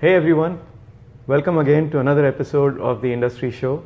Hey 0.00 0.14
everyone, 0.14 0.60
welcome 1.26 1.58
again 1.58 1.90
to 1.90 1.98
another 1.98 2.24
episode 2.24 2.78
of 2.78 3.02
the 3.02 3.12
Industry 3.12 3.50
Show. 3.50 3.82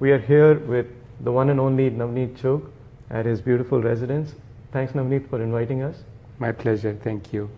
We 0.00 0.10
are 0.10 0.18
here 0.18 0.54
with 0.58 0.86
the 1.20 1.30
one 1.30 1.50
and 1.50 1.60
only 1.60 1.88
Navneet 1.88 2.36
Chugh 2.36 2.68
at 3.10 3.26
his 3.26 3.40
beautiful 3.40 3.80
residence. 3.80 4.34
Thanks, 4.72 4.94
Navneet, 4.94 5.30
for 5.30 5.40
inviting 5.40 5.84
us. 5.84 6.02
My 6.40 6.50
pleasure, 6.50 6.98
thank 7.04 7.32
you. 7.32 7.48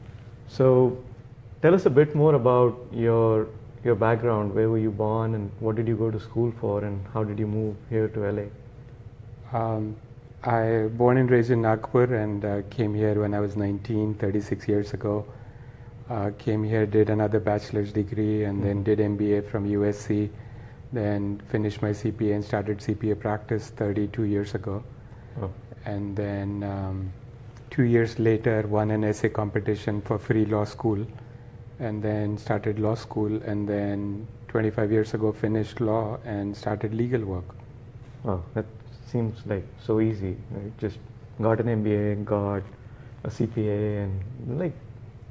So, 0.48 0.98
tell 1.62 1.74
us 1.74 1.86
a 1.86 1.88
bit 1.88 2.14
more 2.14 2.34
about 2.34 2.78
your 2.92 3.46
your 3.82 3.94
background. 3.94 4.54
Where 4.54 4.68
were 4.68 4.84
you 4.86 4.90
born, 4.90 5.34
and 5.34 5.50
what 5.58 5.76
did 5.76 5.88
you 5.88 5.96
go 5.96 6.10
to 6.10 6.20
school 6.20 6.52
for, 6.60 6.84
and 6.84 7.02
how 7.14 7.24
did 7.24 7.38
you 7.38 7.46
move 7.46 7.74
here 7.88 8.08
to 8.08 8.30
LA? 8.32 9.58
Um, 9.58 9.96
I 10.44 10.88
born 10.92 11.16
and 11.16 11.30
raised 11.30 11.50
in 11.50 11.62
Nagpur 11.62 12.14
and 12.14 12.44
uh, 12.44 12.60
came 12.68 12.92
here 12.92 13.18
when 13.22 13.32
I 13.32 13.40
was 13.40 13.56
19, 13.56 14.16
36 14.16 14.68
years 14.68 14.92
ago. 14.92 15.24
Uh, 16.08 16.30
came 16.38 16.64
here, 16.64 16.86
did 16.86 17.10
another 17.10 17.38
bachelor's 17.38 17.92
degree, 17.92 18.44
and 18.44 18.64
then 18.64 18.82
did 18.82 18.98
MBA 18.98 19.46
from 19.50 19.68
USC. 19.68 20.30
Then 20.90 21.38
finished 21.50 21.82
my 21.82 21.90
CPA 21.90 22.34
and 22.36 22.44
started 22.44 22.78
CPA 22.78 23.20
practice 23.20 23.68
32 23.68 24.22
years 24.22 24.54
ago. 24.54 24.82
Oh, 25.42 25.50
And 25.84 26.16
then 26.16 26.62
um, 26.62 27.12
two 27.70 27.82
years 27.82 28.18
later, 28.18 28.66
won 28.66 28.90
an 28.90 29.04
essay 29.04 29.28
competition 29.28 30.00
for 30.00 30.18
free 30.18 30.46
law 30.46 30.64
school, 30.64 31.06
and 31.78 32.02
then 32.02 32.38
started 32.38 32.78
law 32.78 32.94
school. 32.94 33.42
And 33.42 33.68
then 33.68 34.26
25 34.48 34.90
years 34.90 35.12
ago, 35.12 35.30
finished 35.30 35.78
law 35.78 36.18
and 36.24 36.56
started 36.56 36.94
legal 36.94 37.22
work. 37.22 37.54
wow, 38.24 38.42
that 38.54 38.64
seems 39.06 39.44
like 39.44 39.66
so 39.84 40.00
easy. 40.00 40.36
Right? 40.50 40.78
Just 40.78 40.98
got 41.38 41.60
an 41.60 41.66
MBA, 41.66 42.24
got 42.24 42.62
a 43.24 43.28
CPA, 43.28 44.04
and 44.04 44.58
like 44.58 44.72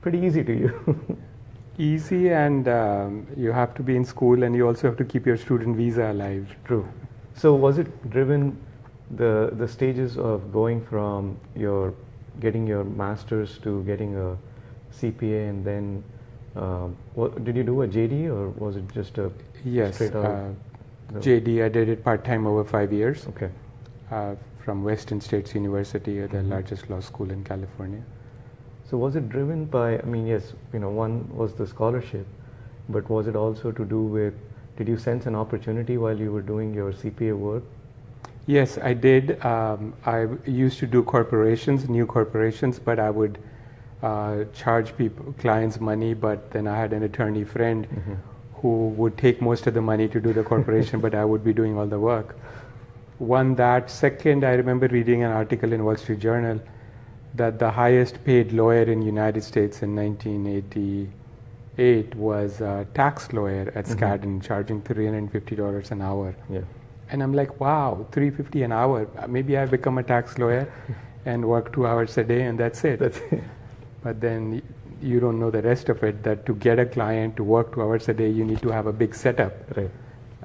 pretty 0.07 0.25
easy 0.25 0.43
to 0.43 0.53
you. 0.53 1.17
easy 1.77 2.29
and 2.33 2.67
um, 2.67 3.27
you 3.37 3.51
have 3.51 3.73
to 3.75 3.83
be 3.83 3.95
in 3.95 4.05
school 4.05 4.43
and 4.43 4.55
you 4.55 4.67
also 4.67 4.87
have 4.87 4.97
to 4.97 5.05
keep 5.05 5.25
your 5.27 5.37
student 5.37 5.75
visa 5.77 6.11
alive 6.11 6.55
True. 6.65 6.87
So 7.35 7.53
was 7.53 7.77
it 7.77 8.09
driven 8.09 8.57
the 9.19 9.51
the 9.59 9.67
stages 9.73 10.17
of 10.29 10.51
going 10.53 10.81
from 10.85 11.37
your 11.65 11.93
getting 12.45 12.65
your 12.71 12.83
masters 13.03 13.59
to 13.67 13.75
getting 13.91 14.15
a 14.23 14.25
CPA 15.01 15.43
and 15.51 15.63
then 15.65 16.03
um, 16.55 16.95
what, 17.13 17.43
did 17.43 17.55
you 17.55 17.63
do 17.63 17.81
a 17.83 17.87
JD 17.87 18.25
or 18.39 18.49
was 18.65 18.75
it 18.77 18.91
just 18.93 19.17
a 19.19 19.31
yes 19.77 19.95
straight 19.95 20.15
out? 20.15 20.25
uh, 20.25 21.19
jd 21.25 21.63
i 21.63 21.69
did 21.69 21.87
it 21.91 22.03
part-time 22.03 22.45
over 22.47 22.63
five 22.75 22.91
years 22.91 23.25
Okay. 23.29 23.49
uh, 24.11 24.35
from 24.63 24.83
western 24.83 25.21
states 25.21 25.53
university 25.55 26.19
the 26.19 26.37
Mhm. 26.37 26.49
largest 26.53 26.89
law 26.93 26.99
school 26.99 27.31
in 27.35 27.43
california 27.49 28.01
So 28.89 28.97
was 28.97 29.15
it 29.15 29.29
driven 29.29 29.65
by? 29.65 29.99
I 29.99 30.03
mean, 30.03 30.25
yes, 30.25 30.53
you 30.73 30.79
know, 30.79 30.89
one 30.89 31.27
was 31.35 31.53
the 31.53 31.67
scholarship, 31.67 32.25
but 32.89 33.09
was 33.09 33.27
it 33.27 33.35
also 33.35 33.71
to 33.71 33.85
do 33.85 34.01
with? 34.01 34.33
Did 34.77 34.87
you 34.87 34.97
sense 34.97 35.25
an 35.25 35.35
opportunity 35.35 35.97
while 35.97 36.17
you 36.17 36.31
were 36.31 36.41
doing 36.41 36.73
your 36.73 36.93
CPA 36.93 37.37
work? 37.37 37.63
yes 38.49 38.77
i 38.77 38.93
did 38.93 39.43
um, 39.45 39.93
i 40.05 40.25
used 40.45 40.79
to 40.79 40.87
do 40.87 41.03
corporations 41.03 41.89
new 41.89 42.05
corporations 42.05 42.79
but 42.79 42.97
i 42.97 43.09
would 43.09 43.37
uh, 44.03 44.45
charge 44.53 44.95
people 44.95 45.33
clients 45.37 45.81
money 45.81 46.13
but 46.13 46.49
then 46.51 46.65
i 46.65 46.77
had 46.77 46.93
an 46.93 47.03
attorney 47.03 47.43
friend 47.43 47.85
who 48.61 48.89
would 48.89 49.17
take 49.17 49.41
most 49.41 49.67
of 49.67 49.73
the 49.73 49.81
money 49.81 50.07
to 50.07 50.19
do 50.19 50.33
the 50.33 50.43
corporation, 50.43 50.99
but 50.99 51.13
I 51.13 51.23
would 51.25 51.43
be 51.43 51.53
doing 51.53 51.77
all 51.77 51.85
the 51.85 51.99
work. 51.99 52.35
One 53.19 53.55
that. 53.55 53.89
Second, 53.89 54.43
I 54.43 54.53
remember 54.53 54.87
reading 54.87 55.23
an 55.23 55.31
article 55.31 55.73
in 55.73 55.83
Wall 55.83 55.95
Street 55.95 56.19
Journal 56.19 56.59
that 57.37 57.59
the 57.59 57.69
highest 57.71 58.23
paid 58.25 58.51
lawyer 58.51 58.83
in 58.83 59.01
United 59.01 59.43
States 59.43 59.81
in 59.83 59.95
1988 59.95 62.15
was 62.15 62.61
a 62.61 62.85
tax 62.93 63.31
lawyer 63.33 63.71
at 63.75 63.85
Mhm. 63.85 63.95
Skadden, 63.95 64.41
charging 64.41 64.81
$350 64.81 65.91
an 65.91 66.01
hour. 66.01 66.33
Yeah. 66.49 66.61
And 67.11 67.21
I'm 67.23 67.33
like, 67.33 67.59
wow, 67.59 68.05
350 68.11 68.63
an 68.63 68.71
hour. 68.71 69.07
Uh, 69.17 69.27
Maybe 69.27 69.57
I 69.57 69.65
become 69.65 69.97
a 69.97 70.03
tax 70.03 70.37
lawyer 70.37 70.67
and 71.25 71.45
work 71.45 71.71
two 71.73 71.85
hours 71.87 72.17
a 72.17 72.23
day, 72.23 72.43
and 72.43 72.57
that's 72.59 72.83
it. 72.83 72.99
That's 72.99 73.19
it. 73.31 73.43
But 74.03 74.19
then 74.19 74.61
you 75.01 75.19
don't 75.19 75.39
know 75.39 75.51
the 75.51 75.61
rest 75.61 75.89
of 75.89 76.03
it 76.03 76.23
that 76.23 76.45
to 76.47 76.55
get 76.55 76.79
a 76.79 76.85
client 76.85 77.35
to 77.37 77.43
work 77.43 77.73
two 77.73 77.81
hours 77.83 78.09
a 78.09 78.13
day, 78.13 78.29
you 78.29 78.43
need 78.45 78.61
to 78.61 78.69
have 78.69 78.87
a 78.87 78.93
big 78.93 79.13
setup. 79.13 79.53
Right. 79.77 79.91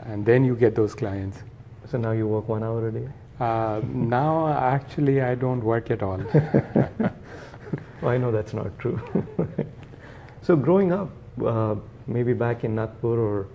And 0.04 0.26
then 0.26 0.44
you 0.44 0.54
get 0.56 0.74
those 0.74 0.94
clients. 0.94 1.42
So 1.86 1.98
now 1.98 2.12
you 2.12 2.26
work 2.28 2.48
one 2.48 2.62
hour 2.62 2.86
a 2.88 2.92
day. 2.92 3.08
Uh, 3.42 3.80
now, 3.92 4.46
actually, 4.46 5.20
I 5.20 5.34
don't 5.34 5.64
work 5.64 5.90
at 5.90 6.00
all. 6.00 6.20
Well, 6.32 7.10
I 8.14 8.16
know 8.16 8.30
that's 8.30 8.54
not 8.54 8.78
true. 8.78 9.00
so 10.42 10.54
growing 10.54 10.92
up, 10.92 11.10
uh, 11.44 11.74
maybe 12.06 12.34
back 12.34 12.62
in 12.62 12.76
Nagpur 12.76 13.18
or 13.18 13.48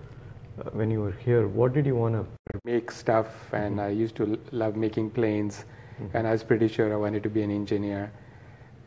uh, 0.58 0.70
when 0.72 0.90
you 0.90 1.00
were 1.00 1.12
here, 1.12 1.48
what 1.48 1.72
did 1.72 1.86
you 1.86 1.96
want 1.96 2.16
to? 2.16 2.26
Make 2.64 2.90
stuff, 2.90 3.54
and 3.54 3.80
I 3.80 3.88
used 3.88 4.14
to 4.16 4.32
l- 4.32 4.38
love 4.52 4.76
making 4.76 5.10
planes, 5.10 5.64
Mhm. 5.98 6.10
and 6.12 6.26
I 6.26 6.32
was 6.32 6.44
pretty 6.44 6.68
sure 6.68 6.92
I 6.92 6.96
wanted 6.96 7.22
to 7.22 7.30
be 7.30 7.42
an 7.42 7.50
engineer. 7.50 8.10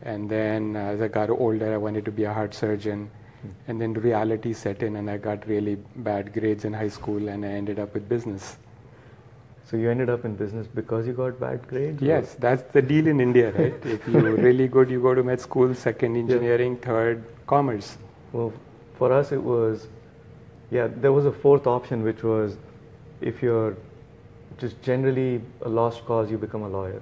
And 0.02 0.30
then 0.30 0.76
as 0.76 1.02
I 1.02 1.08
got 1.08 1.30
older, 1.30 1.74
I 1.74 1.78
wanted 1.78 2.04
to 2.04 2.12
be 2.12 2.24
a 2.24 2.32
heart 2.32 2.54
surgeon. 2.54 3.10
And 3.66 3.80
then 3.80 3.92
reality 3.94 4.52
set 4.52 4.84
in, 4.84 4.94
and 4.94 5.10
I 5.10 5.16
got 5.16 5.48
really 5.48 5.76
bad 5.96 6.32
grades 6.32 6.64
in 6.64 6.72
high 6.72 6.90
school, 7.00 7.28
and 7.28 7.44
I 7.44 7.48
ended 7.48 7.80
up 7.80 7.92
with 7.94 8.08
business. 8.08 8.56
So 9.72 9.78
you 9.78 9.90
ended 9.90 10.10
up 10.10 10.26
in 10.26 10.34
business 10.36 10.66
because 10.66 11.06
you 11.06 11.14
got 11.14 11.40
bad 11.40 11.66
grades. 11.66 12.02
or- 12.02 12.04
Yes, 12.04 12.34
that's 12.38 12.62
the 12.74 12.82
deal 12.82 13.06
in 13.06 13.20
India, 13.20 13.52
right? 13.52 13.74
if 13.94 14.06
you're 14.06 14.36
really 14.36 14.68
good, 14.68 14.90
you 14.90 15.00
go 15.00 15.14
to 15.14 15.22
med 15.22 15.40
school, 15.40 15.74
second 15.74 16.14
engineering, 16.14 16.76
third 16.76 17.24
commerce. 17.46 17.96
Well, 18.32 18.52
for 18.98 19.10
us 19.14 19.32
it 19.32 19.42
was, 19.42 19.86
yeah, 20.70 20.88
there 21.06 21.12
was 21.14 21.24
a 21.24 21.32
fourth 21.32 21.66
option 21.66 22.02
which 22.02 22.22
was 22.22 22.58
if 23.22 23.42
you're 23.42 23.74
just 24.58 24.82
generally 24.82 25.40
a 25.62 25.70
lost 25.70 26.04
cause, 26.04 26.30
you 26.30 26.36
become 26.36 26.64
a 26.64 26.68
lawyer. 26.68 27.00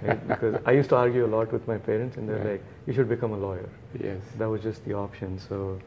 Right? 0.00 0.28
because 0.34 0.60
I 0.64 0.70
used 0.78 0.90
to 0.90 0.96
argue 0.96 1.26
a 1.26 1.32
lot 1.36 1.50
with 1.52 1.66
my 1.66 1.76
parents, 1.76 2.16
and 2.18 2.28
they're 2.28 2.38
Right. 2.38 2.50
like, 2.52 2.64
you 2.86 2.92
should 2.92 3.08
become 3.08 3.32
a 3.32 3.36
lawyer. 3.36 3.68
Yes. 4.00 4.20
That 4.38 4.48
was 4.48 4.62
just 4.62 4.84
the 4.84 4.94
option. 4.94 5.40
So 5.48 5.80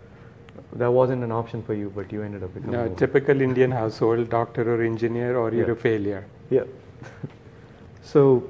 that 0.74 0.92
wasn't 0.92 1.24
an 1.24 1.32
option 1.32 1.62
for 1.64 1.74
you, 1.74 1.92
but 1.96 2.12
you 2.12 2.22
ended 2.24 2.44
up 2.44 2.54
becoming 2.54 2.76
No, 2.76 2.86
one. 2.88 2.96
typical 2.96 3.42
Indian 3.42 3.72
household, 3.72 4.30
doctor 4.30 4.64
or 4.76 4.82
engineer, 4.84 5.38
or 5.38 5.52
you're 5.54 5.68
Yeah. 5.68 5.74
a 5.74 5.76
failure. 5.76 6.26
Yeah. 6.50 6.64
so, 8.02 8.44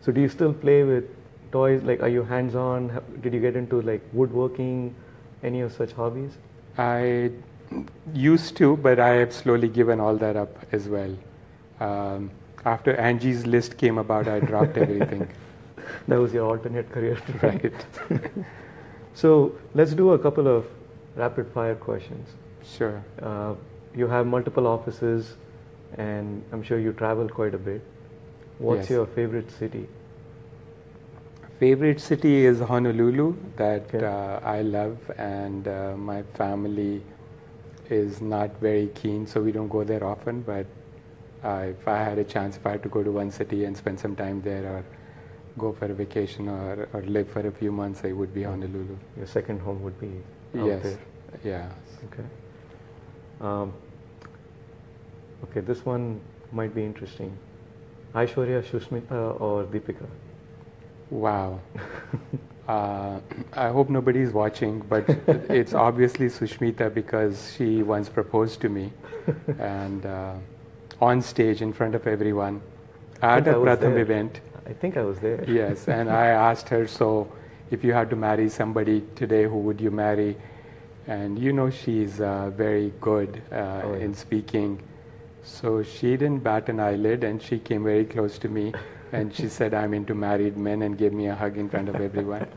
so 0.00 0.12
do 0.12 0.20
you 0.20 0.28
still 0.28 0.52
play 0.52 0.82
with 0.84 1.04
toys? 1.52 1.82
Like, 1.82 2.02
are 2.02 2.08
you 2.08 2.22
hands-on? 2.22 3.00
Did 3.22 3.34
you 3.34 3.40
get 3.40 3.56
into 3.56 3.82
like 3.82 4.02
woodworking? 4.12 4.94
Any 5.42 5.60
of 5.60 5.72
such 5.72 5.92
hobbies? 5.92 6.32
I 6.78 7.30
used 8.14 8.56
to, 8.56 8.76
but 8.76 8.98
I 8.98 9.10
have 9.16 9.32
slowly 9.32 9.68
given 9.68 10.00
all 10.00 10.16
that 10.16 10.36
up 10.36 10.56
as 10.72 10.88
well. 10.88 11.14
Um, 11.80 12.30
after 12.64 12.94
Angie's 12.96 13.46
list 13.46 13.76
came 13.76 13.98
about, 13.98 14.28
I 14.28 14.40
dropped 14.40 14.76
everything. 14.84 15.28
That 16.08 16.18
was 16.18 16.32
your 16.32 16.46
alternate 16.46 16.90
career, 16.90 17.18
Right. 17.42 17.72
so 19.14 19.52
let's 19.74 19.92
do 19.94 20.12
a 20.12 20.18
couple 20.18 20.48
of 20.48 20.66
rapid-fire 21.16 21.74
questions. 21.76 22.28
Sure. 22.62 23.02
Uh, 23.22 23.54
you 23.94 24.06
have 24.06 24.26
multiple 24.26 24.66
offices, 24.66 25.36
and 25.96 26.42
I'm 26.52 26.62
sure 26.62 26.78
you 26.78 26.92
travel 26.92 27.28
quite 27.28 27.54
a 27.54 27.58
bit. 27.58 27.82
What's 28.58 28.90
Yes. 28.90 28.90
your 28.90 29.06
favorite 29.06 29.50
city? 29.50 29.88
Favorite 31.58 32.00
city 32.00 32.44
is 32.44 32.60
Honolulu 32.60 33.34
that 33.56 33.94
Okay. 33.94 34.04
uh, 34.04 34.40
I 34.44 34.62
love, 34.62 35.10
and 35.16 35.66
uh, 35.68 35.96
my 35.96 36.22
family 36.34 37.02
is 37.88 38.20
not 38.20 38.50
very 38.60 38.88
keen, 38.94 39.26
so 39.26 39.40
we 39.40 39.52
don't 39.52 39.68
go 39.68 39.84
there 39.84 40.04
often. 40.04 40.42
But 40.42 40.66
uh, 41.42 41.66
if 41.70 41.88
I 41.88 41.98
had 42.02 42.18
a 42.18 42.24
chance, 42.24 42.56
if 42.56 42.66
I 42.66 42.72
had 42.72 42.82
to 42.82 42.90
go 42.90 43.02
to 43.02 43.10
one 43.10 43.30
city 43.30 43.64
and 43.64 43.76
spend 43.76 43.98
some 43.98 44.16
time 44.16 44.42
there, 44.42 44.64
or 44.66 44.84
go 45.56 45.72
for 45.72 45.86
a 45.86 45.94
vacation, 45.94 46.48
or, 46.48 46.88
or 46.92 47.02
live 47.02 47.28
for 47.30 47.46
a 47.46 47.52
few 47.52 47.72
months, 47.72 48.04
it 48.04 48.12
would 48.12 48.34
be 48.34 48.42
Honolulu. 48.42 48.98
Your 49.16 49.26
second 49.26 49.60
home 49.60 49.82
would 49.82 49.98
be 49.98 50.12
yes. 50.64 50.96
Yeah. 51.44 51.68
Okay. 52.12 52.24
Um, 53.40 53.72
okay, 55.44 55.60
this 55.60 55.84
one 55.84 56.20
might 56.52 56.74
be 56.74 56.84
interesting. 56.84 57.36
Aishwarya, 58.14 58.62
Sushmita, 58.62 59.40
or 59.40 59.64
Deepika? 59.64 60.06
Wow. 61.10 61.60
Uh, 62.68 63.20
I 63.52 63.68
hope 63.68 63.88
nobody 63.88 64.18
is 64.20 64.32
watching, 64.32 64.80
but 64.88 65.08
it's 65.28 65.72
obviously 65.72 66.26
Sushmita 66.26 66.92
because 66.92 67.54
she 67.56 67.84
once 67.84 68.08
proposed 68.08 68.60
to 68.62 68.68
me, 68.68 68.92
and 69.60 70.04
uh, 70.04 70.34
on 71.00 71.22
stage 71.22 71.62
in 71.62 71.72
front 71.72 71.94
of 71.94 72.08
everyone 72.08 72.60
at 73.22 73.46
a 73.46 73.52
Pratham 73.52 73.80
there. 73.80 73.98
event. 74.00 74.40
I 74.68 74.72
think 74.72 74.96
I 74.96 75.02
was 75.02 75.20
there. 75.20 75.44
Yes, 75.48 75.86
and 75.86 76.10
I 76.10 76.26
asked 76.50 76.68
her, 76.70 76.88
so 76.88 77.30
if 77.70 77.84
you 77.84 77.92
had 77.92 78.10
to 78.10 78.16
marry 78.16 78.48
somebody 78.48 79.02
today, 79.14 79.44
who 79.44 79.58
would 79.58 79.80
you 79.80 79.90
marry? 79.90 80.36
And 81.06 81.38
you 81.38 81.52
know 81.52 81.70
she's 81.70 82.20
uh, 82.20 82.50
very 82.50 82.92
good 83.00 83.42
uh, 83.52 83.82
Oh, 83.84 83.94
yeah. 83.94 84.04
in 84.04 84.14
speaking. 84.14 84.82
So 85.42 85.82
she 85.82 86.16
didn't 86.16 86.40
bat 86.40 86.68
an 86.68 86.80
eyelid 86.80 87.22
and 87.22 87.40
she 87.40 87.58
came 87.60 87.84
very 87.84 88.04
close 88.04 88.38
to 88.38 88.48
me 88.48 88.72
and 89.12 89.32
she 89.32 89.48
said, 89.48 89.72
I'm 89.74 89.94
into 89.94 90.14
married 90.14 90.56
men 90.56 90.82
and 90.82 90.98
gave 90.98 91.12
me 91.12 91.28
a 91.28 91.34
hug 91.34 91.56
in 91.56 91.68
front 91.68 91.88
of 91.88 91.96
everyone. 91.96 92.46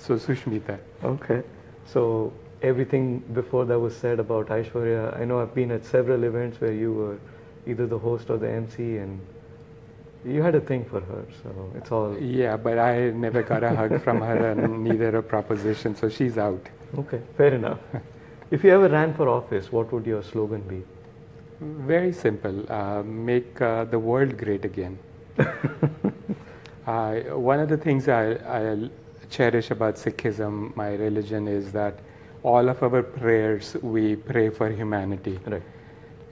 So 0.00 0.14
Sushmita. 0.14 0.78
Okay. 1.02 1.42
So 1.84 2.32
everything 2.62 3.18
before 3.34 3.64
that 3.64 3.80
was 3.80 3.96
said 3.96 4.20
about 4.20 4.46
Aishwarya. 4.46 5.20
I 5.20 5.24
know 5.24 5.40
I've 5.40 5.54
been 5.56 5.72
at 5.72 5.84
several 5.84 6.22
events 6.22 6.60
where 6.60 6.72
you 6.72 6.92
were 6.92 7.18
either 7.66 7.84
the 7.88 7.98
host 7.98 8.30
or 8.30 8.36
the 8.38 8.48
MC, 8.48 8.98
and 8.98 9.18
you 10.24 10.42
had 10.42 10.54
a 10.54 10.60
thing 10.60 10.84
for 10.84 11.00
her. 11.00 11.24
So 11.42 11.72
it's 11.76 11.90
all 11.92 12.16
Yeah, 12.18 12.56
but 12.56 12.78
I 12.78 13.10
never 13.10 13.42
got 13.42 13.62
a 13.62 13.74
hug 13.74 14.02
from 14.02 14.20
her 14.20 14.50
and 14.50 14.84
neither 14.88 15.16
a 15.16 15.22
proposition, 15.22 15.94
so 15.94 16.08
she's 16.08 16.38
out. 16.38 16.68
okay. 16.98 17.20
Fair 17.36 17.54
enough. 17.54 17.78
if 18.50 18.64
you 18.64 18.70
ever 18.70 18.88
ran 18.88 19.14
for 19.14 19.28
office, 19.28 19.70
what 19.72 19.92
would 19.92 20.06
your 20.06 20.22
slogan 20.22 20.62
be? 20.62 20.82
Very 21.60 22.12
simple. 22.12 22.70
Uh, 22.72 23.02
make 23.02 23.60
uh, 23.60 23.84
the 23.84 23.98
world 23.98 24.36
great 24.38 24.64
again. 24.64 24.98
I 26.86 27.20
one 27.32 27.60
of 27.60 27.68
the 27.68 27.76
things 27.76 28.08
I, 28.08 28.32
I 28.32 28.90
cherish 29.28 29.70
about 29.70 29.96
Sikhism, 29.96 30.74
my 30.76 30.94
religion, 30.94 31.48
is 31.48 31.72
that 31.72 31.98
all 32.42 32.68
of 32.68 32.82
our 32.82 33.02
prayers 33.02 33.76
we 33.82 34.16
pray 34.16 34.48
for 34.50 34.70
humanity. 34.70 35.38
Right. 35.46 35.62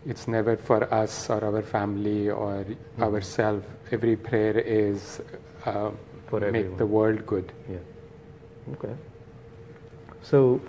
It's 0.07 0.29
never 0.29 0.57
for 0.57 0.93
us 0.95 1.29
or 1.31 1.45
our 1.45 1.63
family 1.63 2.31
or 2.31 2.65
Mm-hmm. 2.65 3.03
ourselves. 3.03 3.65
Every 3.91 4.17
prayer 4.17 4.59
is 4.59 5.21
uh, 5.65 5.91
For 6.29 6.41
make 6.41 6.49
everyone. 6.55 6.79
the 6.79 6.87
world 6.87 7.27
good. 7.27 7.53
Yeah. 7.71 7.79
Okay. 8.75 8.95
So 10.23 10.61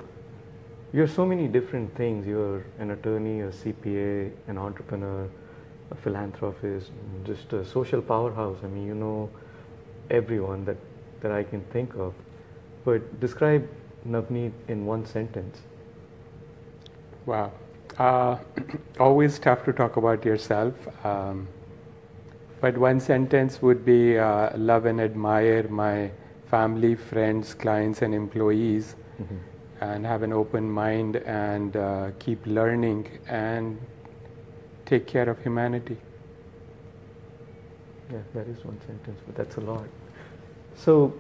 you're 0.93 1.07
so 1.07 1.25
many 1.25 1.47
different 1.47 1.95
things. 1.95 2.25
You're 2.27 2.63
an 2.79 2.91
attorney, 2.91 3.41
a 3.41 3.49
CPA, 3.51 4.31
an 4.47 4.57
entrepreneur, 4.57 5.29
a 5.91 5.95
philanthropist, 5.95 6.91
just 7.25 7.53
a 7.53 7.63
social 7.65 8.01
powerhouse. 8.01 8.57
I 8.63 8.67
mean, 8.67 8.85
you 8.85 8.95
know 8.95 9.29
everyone 10.09 10.65
that, 10.65 10.77
that 11.21 11.31
I 11.31 11.43
can 11.43 11.61
think 11.71 11.93
of. 11.95 12.13
But 12.85 13.19
describe 13.19 13.67
Navneet 14.07 14.53
in 14.67 14.85
one 14.85 15.05
sentence. 15.05 15.57
Wow. 17.25 17.51
Uh, 17.97 18.37
always 18.99 19.39
tough 19.39 19.65
to 19.65 19.73
talk 19.73 19.97
about 19.97 20.23
yourself. 20.23 20.73
Um, 21.05 21.47
but 22.61 22.77
one 22.77 22.99
sentence 22.99 23.61
would 23.61 23.85
be 23.85 24.17
uh, 24.17 24.55
love 24.57 24.85
and 24.85 24.99
admire 25.01 25.67
my 25.67 26.11
family, 26.49 26.95
friends, 26.95 27.53
clients, 27.53 28.01
and 28.01 28.13
employees, 28.13 28.95
and 29.81 30.05
have 30.05 30.23
an 30.23 30.33
open 30.33 30.69
mind 30.69 31.17
and 31.17 31.75
uh, 31.75 32.11
keep 32.19 32.45
learning 32.45 33.19
and 33.27 33.79
take 34.85 35.05
care 35.05 35.29
of 35.29 35.41
humanity. 35.43 35.97
Yeah, 38.11 38.19
that 38.33 38.47
is 38.47 38.63
one 38.63 38.79
sentence, 38.87 39.19
but 39.25 39.35
that's 39.35 39.57
a 39.57 39.61
lot. 39.61 39.85
So, 40.75 41.13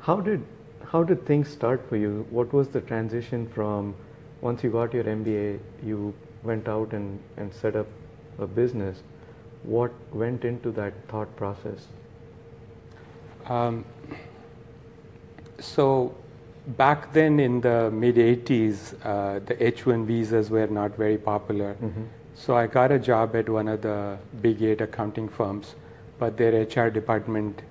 how 0.00 0.20
did 0.20 0.44
how 0.84 1.02
did 1.02 1.26
things 1.26 1.48
start 1.48 1.88
for 1.88 1.96
you? 1.96 2.26
What 2.30 2.52
was 2.52 2.68
the 2.68 2.80
transition 2.80 3.48
from 3.48 3.94
once 4.40 4.62
you 4.62 4.70
got 4.70 4.94
your 4.94 5.04
MBA, 5.04 5.58
you 5.84 6.14
went 6.42 6.68
out 6.68 6.92
and, 6.92 7.18
and 7.36 7.52
set 7.52 7.76
up 7.76 7.86
a 8.38 8.46
business? 8.46 9.02
What 9.64 9.92
went 10.12 10.44
into 10.44 10.70
that 10.72 10.92
thought 11.08 11.34
process? 11.36 11.86
Um, 13.46 13.84
so 15.58 16.14
back 16.76 17.12
then 17.12 17.40
in 17.40 17.60
the 17.60 17.90
mid 17.90 18.16
80s, 18.16 18.94
uh, 19.04 19.40
the 19.40 19.54
H1 19.54 20.06
visas 20.06 20.50
were 20.50 20.66
not 20.66 20.96
very 20.96 21.18
popular. 21.18 21.76
So 22.34 22.56
I 22.56 22.68
got 22.68 22.92
a 22.92 22.98
job 23.00 23.34
at 23.34 23.48
one 23.48 23.66
of 23.66 23.82
the 23.82 24.16
big 24.40 24.62
eight 24.62 24.80
accounting 24.80 25.28
firms, 25.28 25.74
but 26.20 26.36
their 26.36 26.52
HR 26.62 26.88
department 26.88 27.62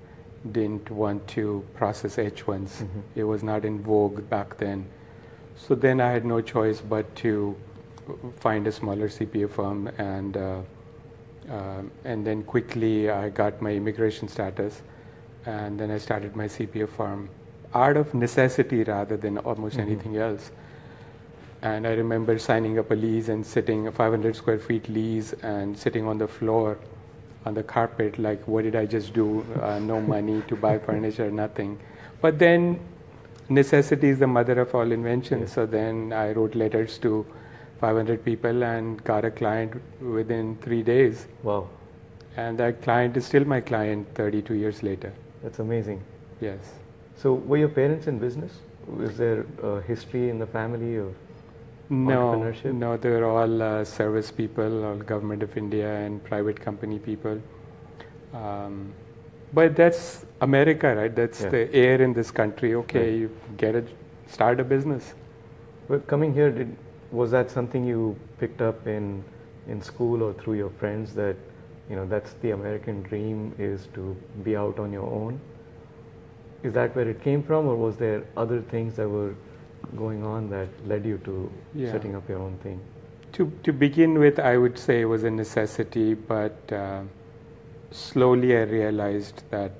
didn't 0.52 0.90
want 0.90 1.26
to 1.28 1.64
process 1.74 2.16
H1s. 2.16 2.82
It 3.16 3.24
was 3.24 3.42
not 3.42 3.64
in 3.64 3.82
vogue 3.82 4.28
back 4.28 4.58
then. 4.58 4.86
So 5.66 5.74
then 5.74 6.00
I 6.00 6.10
had 6.10 6.24
no 6.24 6.40
choice 6.40 6.80
but 6.80 7.14
to 7.16 7.56
find 8.36 8.66
a 8.66 8.72
smaller 8.72 9.08
CPA 9.08 9.50
firm 9.50 9.88
and 9.98 10.36
uh, 10.36 10.60
um, 11.50 11.90
and 12.04 12.26
then 12.26 12.42
quickly 12.42 13.10
I 13.10 13.30
got 13.30 13.62
my 13.62 13.72
immigration 13.72 14.28
status, 14.28 14.82
and 15.46 15.80
then 15.80 15.90
I 15.90 15.98
started 15.98 16.36
my 16.36 16.46
CPA 16.46 16.88
firm 16.88 17.30
out 17.74 17.96
of 17.96 18.12
necessity 18.14 18.82
rather 18.84 19.16
than 19.16 19.38
almost 19.38 19.78
anything 19.78 20.16
else. 20.16 20.50
And 21.62 21.86
I 21.86 21.92
remember 21.92 22.38
signing 22.38 22.78
up 22.78 22.90
a 22.90 22.94
lease 22.94 23.28
and 23.28 23.44
sitting 23.44 23.88
a 23.88 23.92
500 23.92 24.36
square 24.36 24.58
feet 24.58 24.88
lease 24.88 25.32
and 25.42 25.76
sitting 25.76 26.06
on 26.06 26.18
the 26.18 26.28
floor 26.28 26.78
on 27.46 27.54
the 27.54 27.62
carpet 27.62 28.18
like 28.18 28.46
what 28.46 28.64
did 28.64 28.76
I 28.76 28.84
just 28.84 29.12
do? 29.12 29.44
Uh, 29.60 29.78
no 29.78 30.00
money 30.00 30.42
to 30.48 30.56
buy 30.56 30.78
furniture, 30.86 31.30
nothing. 31.30 31.78
But 32.20 32.38
then 32.38 32.78
necessity 33.48 34.08
is 34.08 34.18
the 34.18 34.26
mother 34.26 34.60
of 34.60 34.74
all 34.74 34.90
inventions. 34.92 35.42
Yes. 35.42 35.52
So 35.52 35.66
then 35.66 36.12
I 36.12 36.32
wrote 36.32 36.54
letters 36.54 36.98
to 36.98 37.26
500 37.80 38.24
people 38.24 38.62
and 38.64 39.02
got 39.04 39.24
a 39.24 39.30
client 39.30 39.80
within 40.00 40.56
three 40.62 40.82
days. 40.82 41.26
Wow, 41.42 41.68
And 42.36 42.58
that 42.58 42.82
client 42.82 43.16
is 43.16 43.26
still 43.26 43.44
my 43.44 43.60
client 43.60 44.08
32 44.14 44.54
years 44.54 44.82
later. 44.82 45.12
that's 45.42 45.60
amazing. 45.60 46.02
Yes. 46.40 46.58
So, 47.16 47.34
were 47.34 47.56
your 47.56 47.68
parents 47.68 48.06
in 48.06 48.18
business? 48.18 48.52
Was 48.86 49.16
there 49.16 49.44
a 49.62 49.80
history 49.80 50.30
in 50.30 50.38
the 50.38 50.46
family 50.46 50.96
of 50.96 51.14
No, 51.90 52.18
Entrepreneurship? 52.32 52.74
no, 52.74 52.96
they 52.96 53.10
were 53.10 53.24
all 53.24 53.62
uh, 53.62 53.84
service 53.84 54.30
people, 54.30 54.84
all 54.84 54.96
government 54.96 55.42
of 55.42 55.56
India 55.56 55.88
and 56.06 56.22
private 56.22 56.60
company 56.60 56.98
people. 56.98 57.40
Um, 58.34 58.92
but 59.52 59.76
that's 59.76 60.24
America, 60.40 60.94
right? 60.94 61.14
That's 61.14 61.42
Yeah. 61.42 61.50
the 61.50 61.74
air 61.74 62.00
in 62.02 62.12
this 62.12 62.30
country. 62.30 62.74
Okay, 62.74 63.10
Right. 63.10 63.18
you 63.20 63.30
get 63.56 63.74
a 63.74 63.84
start 64.26 64.60
a 64.60 64.64
business. 64.64 65.14
Well, 65.88 66.00
coming 66.00 66.34
here, 66.34 66.50
did, 66.50 66.76
was 67.10 67.30
that 67.30 67.50
something 67.50 67.84
you 67.84 68.16
picked 68.38 68.60
up 68.60 68.86
in 68.86 69.22
in 69.68 69.82
school 69.82 70.22
or 70.22 70.32
through 70.32 70.54
your 70.54 70.70
friends 70.80 71.14
that 71.14 71.36
you 71.90 71.96
know 71.96 72.06
that's 72.06 72.34
the 72.42 72.50
American 72.52 73.02
dream 73.02 73.52
is 73.58 73.86
to 73.94 74.16
be 74.44 74.56
out 74.56 74.78
on 74.78 74.92
your 74.92 75.06
own? 75.20 75.40
Is 76.62 76.72
that 76.74 76.94
where 76.96 77.08
it 77.08 77.20
came 77.22 77.42
from, 77.42 77.66
or 77.68 77.76
was 77.76 77.96
there 77.96 78.22
other 78.36 78.60
things 78.60 78.96
that 78.96 79.08
were 79.08 79.34
going 79.96 80.24
on 80.24 80.48
that 80.50 80.68
led 80.86 81.04
you 81.06 81.18
to 81.24 81.50
Yeah. 81.74 81.92
setting 81.92 82.14
up 82.16 82.28
your 82.28 82.38
own 82.38 82.56
thing? 82.62 82.80
To 83.32 83.50
to 83.62 83.72
begin 83.72 84.18
with, 84.18 84.38
I 84.38 84.56
would 84.56 84.78
say 84.78 85.00
it 85.02 85.04
was 85.04 85.24
a 85.24 85.30
necessity, 85.30 86.14
but 86.14 86.72
uh, 86.72 87.02
slowly 87.90 88.56
I 88.56 88.62
realized 88.62 89.42
that 89.50 89.72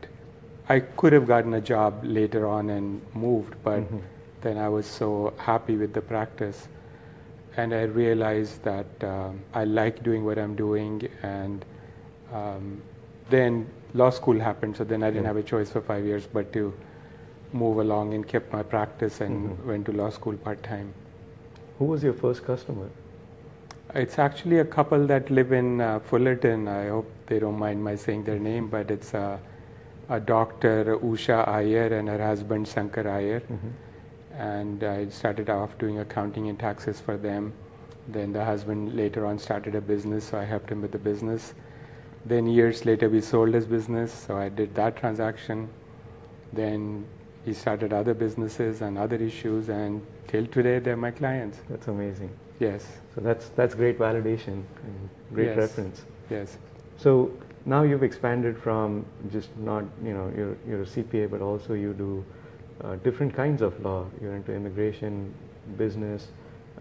I 0.69 0.81
could 0.81 1.13
have 1.13 1.27
gotten 1.27 1.55
a 1.55 1.61
job 1.61 2.01
later 2.05 2.47
on 2.47 2.71
and 2.71 3.01
moved, 3.15 3.55
but 3.63 3.81
Mhm. 3.81 4.03
then 4.43 4.59
I 4.59 4.69
was 4.69 4.87
so 4.87 5.33
happy 5.37 5.77
with 5.77 5.93
the 5.95 6.03
practice, 6.03 6.69
and 7.57 7.75
I 7.75 7.83
realized 7.85 8.63
that 8.65 8.87
um, 9.05 9.41
I 9.55 9.65
like 9.65 10.03
doing 10.03 10.25
what 10.25 10.39
I'm 10.39 10.55
doing, 10.55 11.09
and 11.23 11.65
um, 12.33 12.83
then 13.31 13.67
law 13.95 14.11
school 14.11 14.39
happened, 14.39 14.77
so 14.77 14.85
then 14.85 15.03
I 15.03 15.11
didn't 15.11 15.23
Yeah. 15.23 15.29
have 15.29 15.37
a 15.39 15.43
choice 15.43 15.71
for 15.71 15.81
five 15.81 16.05
years 16.05 16.27
but 16.27 16.53
to 16.53 16.73
move 17.53 17.79
along 17.79 18.13
and 18.15 18.27
kept 18.27 18.53
my 18.53 18.63
practice 18.63 19.21
and 19.23 19.51
Mhm. 19.51 19.67
went 19.67 19.87
to 19.87 19.93
law 19.93 20.11
school 20.11 20.37
part 20.37 20.63
time. 20.63 20.93
Who 21.79 21.87
was 21.87 22.05
your 22.05 22.13
first 22.13 22.45
customer? 22.45 22.89
It's 23.95 24.19
actually 24.19 24.59
a 24.59 24.67
couple 24.67 25.07
that 25.07 25.31
live 25.31 25.53
in 25.53 25.81
uh, 25.81 26.01
Fullerton. 26.01 26.69
I 26.69 26.89
hope 26.89 27.11
they 27.27 27.39
don't 27.39 27.59
mind 27.59 27.83
my 27.83 27.97
saying 27.97 28.25
their 28.25 28.39
name, 28.39 28.69
but 28.69 28.91
it's 28.91 29.15
uh, 29.15 29.39
a 30.11 30.21
doctor, 30.21 30.99
Usha 30.99 31.49
Iyer, 31.49 31.87
and 31.99 32.07
her 32.07 32.23
husband, 32.23 32.69
Shankar 32.69 33.09
Iyer. 33.09 33.43
And 34.35 34.85
I 34.85 35.09
started 35.09 35.49
off 35.49 35.79
doing 35.79 36.01
accounting 36.01 36.51
and 36.51 36.59
taxes 36.59 37.01
for 37.01 37.17
them. 37.17 37.55
Then 38.09 38.33
the 38.33 38.45
husband 38.45 38.95
later 38.95 39.25
on 39.25 39.39
started 39.39 39.75
a 39.75 39.81
business, 39.81 40.25
so 40.25 40.39
I 40.39 40.45
helped 40.45 40.71
him 40.71 40.83
with 40.83 40.93
the 40.93 40.99
business. 40.99 41.55
Then 42.27 42.47
years 42.47 42.85
later, 42.85 43.09
we 43.09 43.23
sold 43.23 43.55
his 43.55 43.65
business, 43.65 44.13
so 44.13 44.37
I 44.37 44.51
did 44.51 44.75
that 44.75 44.97
transaction. 44.97 45.71
Then 46.53 47.07
he 47.45 47.55
started 47.55 47.95
other 47.95 48.13
businesses 48.13 48.83
and 48.83 48.99
other 48.99 49.17
issues, 49.17 49.71
and 49.71 50.07
till 50.27 50.47
today, 50.47 50.79
they're 50.79 50.97
my 50.97 51.11
clients. 51.11 51.59
That's 51.71 51.89
amazing. 51.89 52.31
Yes, 52.61 52.87
So 53.15 53.21
that's 53.21 53.51
that's 53.51 53.75
great 53.75 53.99
validation 53.99 54.63
and 54.85 55.09
great 55.33 55.49
Yes. 55.49 55.57
reference. 55.57 56.05
yes. 56.31 56.59
So 56.97 57.31
now 57.67 57.83
you've 57.83 58.03
expanded 58.03 58.57
from 58.59 59.05
just 59.31 59.57
not, 59.59 59.85
you 60.05 60.13
know, 60.15 60.33
you're, 60.37 60.57
you're 60.69 60.83
a 60.83 60.87
CPA, 60.87 61.31
but 61.31 61.41
also 61.41 61.75
you 61.75 61.93
do 61.95 62.25
uh, 62.83 62.97
different 62.97 63.35
kinds 63.35 63.63
of 63.63 63.79
law. 63.85 64.07
You're 64.21 64.35
into 64.35 64.53
immigration, 64.55 65.33
business, 65.77 66.29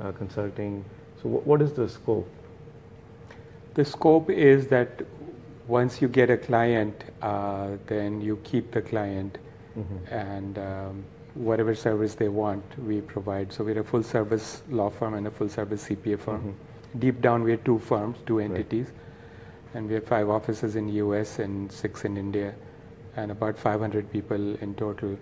uh, 0.02 0.12
consulting. 0.14 0.84
So 1.22 1.30
wh- 1.30 1.46
what 1.48 1.62
is 1.62 1.74
the 1.74 1.88
scope? 1.90 2.28
The 3.76 3.86
scope 3.86 4.30
is 4.32 4.68
that 4.68 5.02
once 5.68 6.02
you 6.02 6.08
get 6.08 6.30
a 6.30 6.38
client, 6.38 7.04
uh, 7.22 7.72
then 7.86 8.22
you 8.22 8.38
keep 8.44 8.72
the 8.72 8.82
client, 8.82 9.38
Mhm. 9.78 10.12
and 10.12 10.58
um, 10.58 11.04
whatever 11.38 11.76
service 11.76 12.16
they 12.16 12.30
want, 12.30 12.64
we 12.86 13.02
provide. 13.02 13.54
So 13.54 13.64
we're 13.64 13.80
a 13.80 13.84
full 13.84 14.04
service 14.04 14.64
law 14.70 14.90
firm 14.90 15.14
and 15.14 15.28
a 15.28 15.32
full 15.32 15.50
service 15.50 15.84
CPA 15.88 16.20
firm. 16.20 16.56
Deep 17.00 17.22
down, 17.22 17.44
we're 17.44 17.58
two 17.58 17.80
firms, 17.80 18.18
two 18.26 18.40
Right. 18.40 18.50
entities, 18.50 18.92
and 19.74 19.88
we 19.88 19.96
have 19.96 20.06
five 20.06 20.30
offices 20.30 20.76
in 20.76 20.88
US 20.90 21.40
and 21.40 21.72
six 21.72 22.06
in 22.06 22.18
India, 22.18 22.54
and 23.16 23.32
about 23.32 23.58
500 23.58 24.12
people 24.12 24.56
in 24.62 24.74
total. 24.76 25.18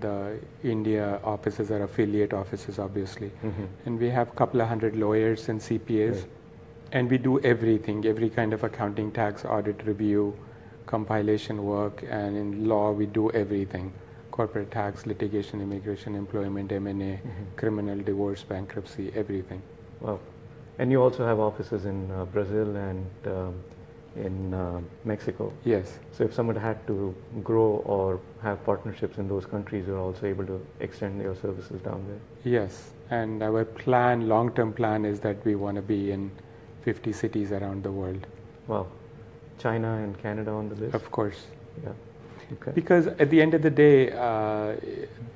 the 0.00 0.38
India 0.62 1.18
offices 1.24 1.70
are 1.70 1.82
affiliate 1.82 2.32
offices, 2.34 2.78
obviously. 2.78 3.30
Mhm. 3.42 3.66
And 3.86 3.98
we 3.98 4.10
have 4.10 4.28
a 4.28 4.32
couple 4.40 4.60
of 4.60 4.68
hundred 4.68 4.94
lawyers 4.96 5.48
and 5.48 5.60
CPAs. 5.62 6.18
Right. 6.18 6.28
And 6.92 7.10
we 7.10 7.16
do 7.18 7.40
everything, 7.40 8.04
every 8.04 8.28
kind 8.28 8.52
of 8.52 8.62
accounting, 8.62 9.10
tax, 9.12 9.46
audit, 9.46 9.84
review, 9.86 10.34
compilation 10.86 11.64
work, 11.64 12.04
and 12.08 12.36
in 12.36 12.68
law 12.68 12.92
we 12.92 13.06
do 13.06 13.30
everything. 13.30 13.90
Corporate 14.38 14.70
tax, 14.70 15.04
litigation, 15.04 15.60
immigration, 15.60 16.14
employment, 16.14 16.70
M&A, 16.70 17.14
Mhm. 17.16 17.46
criminal, 17.56 17.98
divorce, 18.10 18.44
bankruptcy, 18.44 19.06
everything. 19.16 19.60
Wow. 20.00 20.20
And 20.78 20.92
you 20.92 21.02
also 21.02 21.24
have 21.26 21.40
offices 21.40 21.84
in 21.86 22.08
uh, 22.12 22.24
Brazil 22.26 22.76
and 22.76 23.04
um, 23.26 23.54
in 24.14 24.54
uh, 24.54 24.80
Mexico. 25.04 25.52
Yes, 25.64 25.98
So 26.12 26.22
if 26.22 26.32
someone 26.32 26.54
had 26.54 26.86
to 26.86 27.12
grow 27.42 27.82
or 27.94 28.20
have 28.40 28.62
partnerships 28.64 29.18
in 29.18 29.26
those 29.28 29.44
countries, 29.44 29.88
you're 29.88 29.98
also 30.06 30.26
able 30.26 30.46
to 30.46 30.60
extend 30.78 31.20
your 31.20 31.34
services 31.34 31.80
down 31.82 32.04
there. 32.06 32.22
yes. 32.58 32.92
And 33.10 33.42
our 33.42 33.64
plan, 33.64 34.28
long-term 34.28 34.72
plan 34.72 35.04
is 35.04 35.18
that 35.26 35.44
we 35.44 35.56
want 35.56 35.76
to 35.76 35.82
be 35.82 36.12
in 36.12 36.30
50 36.82 37.12
cities 37.12 37.50
around 37.50 37.82
the 37.82 37.90
world, 37.90 38.26
Wow. 38.68 38.86
China 39.58 39.94
and 40.04 40.16
Canada 40.16 40.52
on 40.52 40.68
the 40.68 40.76
list? 40.76 40.94
of 40.94 41.10
course. 41.10 41.46
Yeah. 41.82 41.92
Okay. 42.52 42.72
Because 42.74 43.06
at 43.06 43.30
the 43.30 43.40
end 43.42 43.54
of 43.54 43.62
the 43.62 43.70
day, 43.70 44.10
uh, 44.12 44.72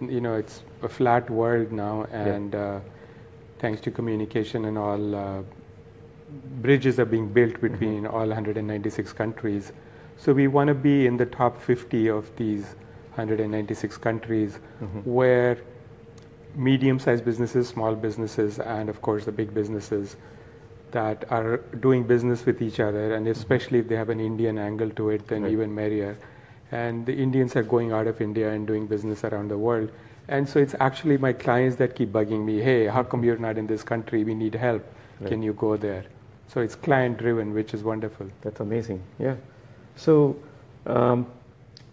you 0.00 0.20
know, 0.20 0.34
it's 0.34 0.62
a 0.82 0.88
flat 0.88 1.28
world 1.28 1.70
now, 1.72 2.04
and 2.12 2.54
uh, 2.54 2.80
thanks 3.58 3.80
to 3.82 3.90
communication 3.90 4.64
and 4.64 4.78
all, 4.78 5.14
uh, 5.14 5.42
bridges 6.62 6.98
are 6.98 7.04
being 7.04 7.28
built 7.28 7.60
between 7.60 8.06
all 8.06 8.26
196 8.26 9.12
countries. 9.12 9.72
So 10.16 10.32
we 10.32 10.46
want 10.48 10.68
to 10.68 10.74
be 10.74 11.06
in 11.06 11.16
the 11.16 11.26
top 11.26 11.60
50 11.60 12.08
of 12.08 12.34
these 12.36 12.74
196 13.16 13.98
countries, 13.98 14.58
Mhm. 14.80 15.04
where 15.04 15.58
medium-sized 16.54 17.24
businesses, 17.24 17.68
small 17.68 17.94
businesses, 17.94 18.58
and 18.58 18.88
of 18.88 19.00
course 19.02 19.24
the 19.24 19.32
big 19.32 19.52
businesses 19.54 20.16
that 20.92 21.24
are 21.30 21.58
doing 21.80 22.02
business 22.02 22.44
with 22.46 22.60
each 22.62 22.78
other, 22.80 23.14
and 23.14 23.26
especially 23.28 23.78
if 23.78 23.88
they 23.88 23.96
have 23.96 24.10
an 24.10 24.20
Indian 24.20 24.58
angle 24.58 24.90
to 24.90 25.10
it, 25.10 25.26
then 25.28 25.42
Right. 25.42 25.52
even 25.52 25.74
merrier. 25.74 26.16
And 26.72 27.06
the 27.06 27.14
Indians 27.14 27.54
are 27.54 27.62
going 27.62 27.92
out 27.92 28.06
of 28.06 28.20
India 28.20 28.50
and 28.50 28.66
doing 28.66 28.86
business 28.86 29.24
around 29.24 29.48
the 29.48 29.58
world. 29.58 29.90
And 30.28 30.48
so 30.48 30.58
it's 30.58 30.74
actually 30.80 31.18
my 31.18 31.32
clients 31.32 31.76
that 31.76 31.94
keep 31.94 32.10
bugging 32.10 32.44
me, 32.44 32.60
hey, 32.60 32.86
how 32.86 33.02
come 33.02 33.22
you're 33.22 33.38
not 33.38 33.58
in 33.58 33.66
this 33.66 33.82
country? 33.82 34.24
We 34.24 34.34
need 34.34 34.54
help. 34.54 34.84
Right. 35.20 35.28
Can 35.28 35.42
you 35.42 35.52
go 35.52 35.76
there? 35.76 36.04
So 36.48 36.60
it's 36.60 36.74
client 36.74 37.18
driven, 37.18 37.52
which 37.52 37.74
is 37.74 37.82
wonderful. 37.82 38.28
That's 38.40 38.60
amazing. 38.60 39.02
Yeah. 39.18 39.36
So, 39.96 40.36
um, 40.86 41.26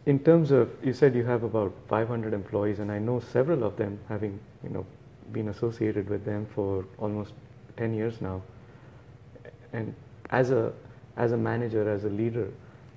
in 0.05 0.19
terms 0.19 0.51
of, 0.51 0.71
you 0.83 0.93
said 0.93 1.13
you 1.13 1.25
have 1.25 1.43
about 1.43 1.73
500 1.87 2.33
employees, 2.33 2.79
and 2.79 2.91
I 2.91 2.99
know 2.99 3.19
several 3.19 3.63
of 3.63 3.75
them 3.75 3.99
having, 4.07 4.39
you 4.63 4.69
know, 4.69 4.85
been 5.31 5.49
associated 5.49 6.09
with 6.09 6.25
them 6.25 6.47
for 6.55 6.85
almost 6.97 7.33
10 7.77 7.93
years 7.93 8.21
now. 8.21 8.41
And 9.73 9.93
as 10.29 10.51
a 10.51 10.71
as 11.17 11.33
a 11.33 11.37
manager, 11.37 11.89
as 11.89 12.05
a 12.05 12.09
leader, 12.09 12.47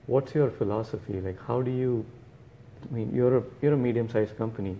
what's 0.07 0.35
your 0.35 0.51
philosophy? 0.51 1.21
Like, 1.21 1.39
how 1.47 1.63
do 1.63 1.71
you? 1.71 2.05
I 2.91 2.95
mean, 2.95 3.15
you're 3.15 3.39
a 3.39 3.43
you're 3.61 3.75
a 3.75 3.77
medium-sized 3.77 4.37
company. 4.37 4.77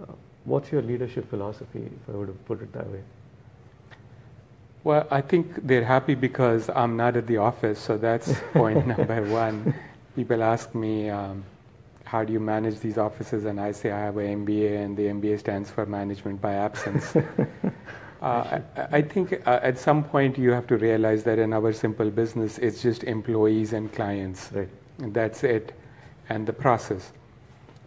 Uh, 0.00 0.12
what's 0.44 0.70
your 0.70 0.82
leadership 0.82 1.28
philosophy, 1.30 1.84
if 1.84 2.14
I 2.14 2.16
were 2.16 2.26
to 2.26 2.32
put 2.32 2.62
it 2.62 2.72
that 2.72 2.88
way? 2.88 3.02
Well, 4.84 5.06
I 5.10 5.22
think 5.22 5.66
they're 5.66 5.84
happy 5.84 6.14
because 6.14 6.68
I'm 6.68 6.96
not 6.96 7.16
at 7.16 7.26
the 7.26 7.38
office, 7.38 7.78
so 7.78 7.96
that's 7.96 8.32
point 8.52 8.86
number 8.86 9.22
one. 9.22 9.74
People 10.14 10.42
ask 10.42 10.74
me, 10.74 11.08
um, 11.08 11.42
how 12.04 12.22
do 12.22 12.34
you 12.34 12.40
manage 12.40 12.80
these 12.80 12.98
offices? 12.98 13.46
And 13.46 13.58
I 13.58 13.72
say 13.72 13.90
I 13.90 13.98
have 13.98 14.18
an 14.18 14.46
MBA, 14.46 14.84
and 14.84 14.94
the 14.94 15.04
MBA 15.04 15.40
stands 15.40 15.70
for 15.70 15.86
Management 15.86 16.40
by 16.40 16.52
Absence. 16.52 17.16
uh, 18.24 18.60
I, 18.76 18.98
I 18.98 19.02
think 19.02 19.32
uh, 19.46 19.60
at 19.62 19.78
some 19.78 20.02
point 20.02 20.38
you 20.38 20.50
have 20.50 20.66
to 20.68 20.76
realize 20.76 21.24
that 21.24 21.38
in 21.38 21.52
our 21.52 21.72
simple 21.72 22.10
business, 22.10 22.58
it's 22.58 22.80
just 22.82 23.04
employees 23.04 23.72
and 23.72 23.92
clients. 23.92 24.50
Right. 24.52 24.68
And 24.98 25.12
that's 25.12 25.44
it, 25.44 25.72
and 26.30 26.46
the 26.46 26.52
process. 26.52 27.12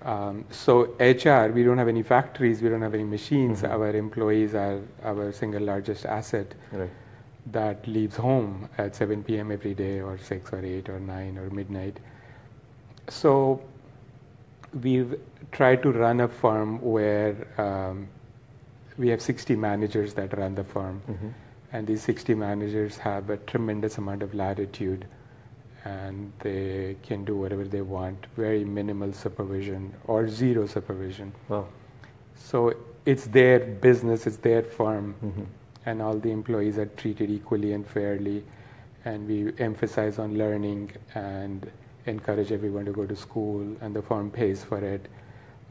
Um, 0.04 0.46
so 0.52 0.96
HR, 1.00 1.52
we 1.52 1.64
don't 1.64 1.78
have 1.80 1.88
any 1.88 2.04
factories, 2.04 2.62
we 2.62 2.70
don't 2.70 2.82
have 2.84 2.94
any 2.94 3.04
machines. 3.04 3.64
Mhm. 3.64 3.72
Our 3.72 3.90
employees 3.96 4.54
are 4.54 4.80
our 5.04 5.32
single 5.32 5.64
largest 5.64 6.06
asset 6.06 6.54
Right. 6.72 6.90
that 7.52 7.88
leaves 7.88 8.16
home 8.16 8.70
at 8.78 8.96
7 8.96 9.24
p.m. 9.24 9.52
every 9.52 9.74
day, 9.74 10.02
or 10.02 10.18
6 10.18 10.54
or 10.54 10.64
8 10.64 10.90
or 10.90 11.00
9 11.00 11.38
or 11.38 11.50
midnight. 11.50 12.00
So 13.10 13.60
we've 14.84 15.20
tried 15.52 15.82
to 15.84 15.92
run 15.92 16.20
a 16.20 16.28
firm 16.28 16.80
where 16.82 17.36
um, 17.58 18.08
we 18.98 19.10
have 19.10 19.22
60 19.22 19.56
managers 19.56 20.14
that 20.16 20.38
run 20.38 20.56
the 20.56 20.64
firm, 20.64 21.02
Mhm. 21.08 21.34
and 21.72 21.88
these 21.88 22.02
60 22.02 22.34
managers 22.36 22.98
have 22.98 23.30
a 23.30 23.38
tremendous 23.38 23.98
amount 23.98 24.24
of 24.24 24.34
latitude 24.34 25.06
and 25.86 26.32
they 26.40 26.98
can 27.04 27.24
do 27.24 27.38
whatever 27.38 27.64
they 27.64 27.82
want, 27.82 28.26
very 28.36 28.66
minimal 28.66 29.14
supervision 29.14 29.94
or 30.06 30.28
zero 30.28 30.66
supervision. 30.66 31.32
Wow. 31.48 31.68
So 32.36 32.74
it's 33.06 33.28
their 33.28 33.60
business, 33.60 34.28
it's 34.28 34.38
their 34.38 34.64
firm 34.64 35.16
Mhm. 35.24 35.46
and 35.86 36.02
all 36.02 36.18
the 36.20 36.32
employees 36.32 36.78
are 36.78 36.88
treated 36.88 37.30
equally 37.30 37.74
and 37.74 37.86
fairly. 37.86 38.44
And 39.06 39.28
we 39.28 39.54
emphasize 39.60 40.20
on 40.20 40.38
learning 40.38 40.92
and 41.16 41.70
encourage 42.06 42.52
everyone 42.52 42.84
to 42.86 42.92
go 42.92 43.06
to 43.06 43.16
school, 43.16 43.66
and 43.80 43.96
the 43.96 44.02
firm 44.02 44.30
pays 44.30 44.64
for 44.64 44.80
it. 44.80 45.08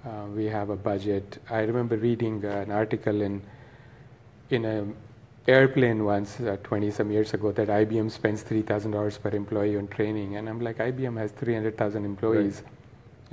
Uh, 0.06 0.26
we 0.36 0.44
have 0.44 0.70
a 0.70 0.76
budget. 0.76 1.38
I 1.50 1.62
remember 1.62 1.96
reading 1.96 2.44
uh, 2.44 2.48
an 2.48 2.70
article 2.70 3.22
in 3.22 3.42
in 4.50 4.64
an 4.64 4.94
airplane 5.48 6.04
once, 6.04 6.38
uh, 6.40 6.56
20 6.62 6.90
some 6.92 7.10
years 7.10 7.34
ago, 7.34 7.50
that 7.50 7.68
IBM 7.68 8.10
spends 8.10 8.44
$3,000 8.44 9.20
per 9.20 9.30
employee 9.30 9.76
on 9.76 9.88
training, 9.88 10.36
and 10.36 10.48
I'm 10.48 10.60
like, 10.60 10.78
IBM 10.78 11.16
has 11.18 11.32
300,000 11.32 12.04
employees, 12.04 12.62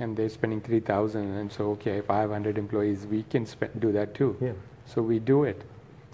and 0.00 0.16
they're 0.16 0.28
spending 0.28 0.60
3,000, 0.60 1.22
and 1.36 1.52
so 1.52 1.70
okay, 1.72 2.00
500 2.00 2.58
employees, 2.58 3.06
we 3.06 3.22
can 3.24 3.46
spend, 3.46 3.80
do 3.80 3.92
that 3.92 4.14
too. 4.14 4.36
Yeah. 4.40 4.52
So 4.86 5.02
we 5.02 5.20
do 5.20 5.44
it. 5.44 5.62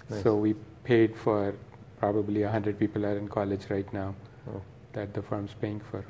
Nice. 0.09 0.21
So 0.21 0.35
we 0.35 0.53
paid 0.83 1.15
for 1.15 1.55
probably 1.99 2.43
100 2.43 2.77
people 2.77 3.03
are 3.05 3.17
in 3.17 3.27
college 3.27 3.65
right 3.69 3.91
now 3.93 4.13
Wow. 4.45 4.61
that 4.93 5.15
the 5.15 5.21
firm's 5.23 5.55
paying 5.59 5.79
for. 5.79 6.05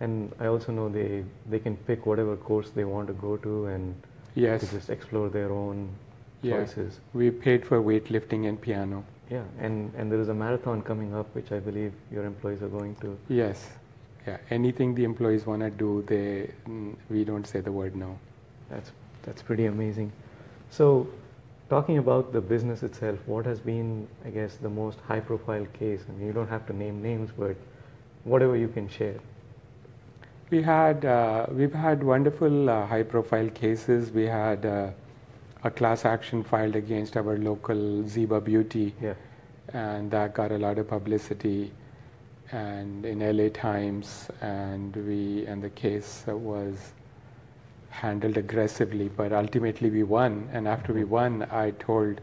And 0.00 0.32
I 0.40 0.46
also 0.46 0.72
know 0.72 0.88
they, 0.88 1.24
they 1.50 1.58
can 1.58 1.76
pick 1.76 2.06
whatever 2.06 2.36
course 2.36 2.70
they 2.70 2.84
want 2.84 3.08
to 3.08 3.14
go 3.14 3.36
to 3.38 3.66
and 3.66 3.94
Yes. 4.34 4.60
to 4.60 4.66
just 4.76 4.90
explore 4.90 5.28
their 5.28 5.50
own 5.50 5.88
Yeah. 6.42 6.58
choices. 6.58 7.00
We 7.14 7.30
paid 7.30 7.66
for 7.66 7.82
weightlifting 7.82 8.48
and 8.48 8.60
piano. 8.60 9.04
Yeah, 9.30 9.42
and, 9.58 9.92
and 9.96 10.10
there 10.10 10.20
is 10.20 10.28
a 10.28 10.34
marathon 10.34 10.82
coming 10.82 11.14
up 11.14 11.34
which 11.34 11.50
I 11.52 11.58
believe 11.58 11.92
your 12.10 12.24
employees 12.24 12.62
are 12.62 12.68
going 12.68 12.94
to. 12.96 13.18
Yes. 13.28 13.68
Yeah. 14.26 14.38
Anything 14.50 14.94
the 14.94 15.04
employees 15.04 15.46
want 15.46 15.62
to 15.62 15.70
do, 15.70 16.02
they 16.06 16.50
we 17.10 17.24
don't 17.24 17.46
say 17.46 17.60
the 17.60 17.72
word 17.72 17.96
no. 17.96 18.18
That's, 18.70 18.92
that's 19.22 19.42
pretty 19.42 19.66
amazing. 19.66 20.12
So, 20.70 21.08
talking 21.68 21.98
about 21.98 22.32
the 22.32 22.40
business 22.40 22.82
itself, 22.82 23.18
what 23.26 23.44
has 23.46 23.58
been, 23.60 24.06
I 24.24 24.30
guess, 24.30 24.56
the 24.56 24.68
most 24.70 24.98
high 25.00 25.20
profile 25.20 25.66
case? 25.72 26.04
I 26.08 26.12
mean, 26.12 26.26
you 26.26 26.32
don't 26.32 26.48
have 26.48 26.66
to 26.66 26.72
name 26.76 27.02
names, 27.02 27.30
but 27.36 27.56
whatever 28.24 28.56
you 28.56 28.68
can 28.68 28.88
share. 28.88 29.18
We 30.50 30.62
had 30.62 31.04
uh, 31.04 31.46
we've 31.50 31.74
had 31.74 32.02
wonderful 32.02 32.70
uh, 32.70 32.86
high-profile 32.86 33.50
cases. 33.50 34.10
We 34.10 34.24
had 34.24 34.64
uh, 34.64 34.90
a 35.62 35.70
class 35.70 36.04
action 36.06 36.42
filed 36.42 36.74
against 36.74 37.16
our 37.18 37.36
local 37.36 38.06
Ziba 38.08 38.40
Beauty, 38.40 38.94
Yeah. 39.02 39.12
and 39.74 40.10
that 40.10 40.32
got 40.32 40.50
a 40.52 40.56
lot 40.58 40.78
of 40.78 40.88
publicity, 40.88 41.70
and 42.50 43.04
in 43.04 43.18
LA 43.20 43.50
Times, 43.50 44.30
and 44.40 44.96
we 44.96 45.44
and 45.46 45.62
the 45.62 45.68
case 45.70 46.24
was 46.26 46.92
handled 47.90 48.38
aggressively, 48.38 49.08
but 49.08 49.32
ultimately 49.34 49.90
we 49.90 50.02
won. 50.02 50.48
And 50.52 50.66
after 50.66 50.94
we 50.94 51.04
won, 51.04 51.46
I 51.50 51.72
told 51.72 52.22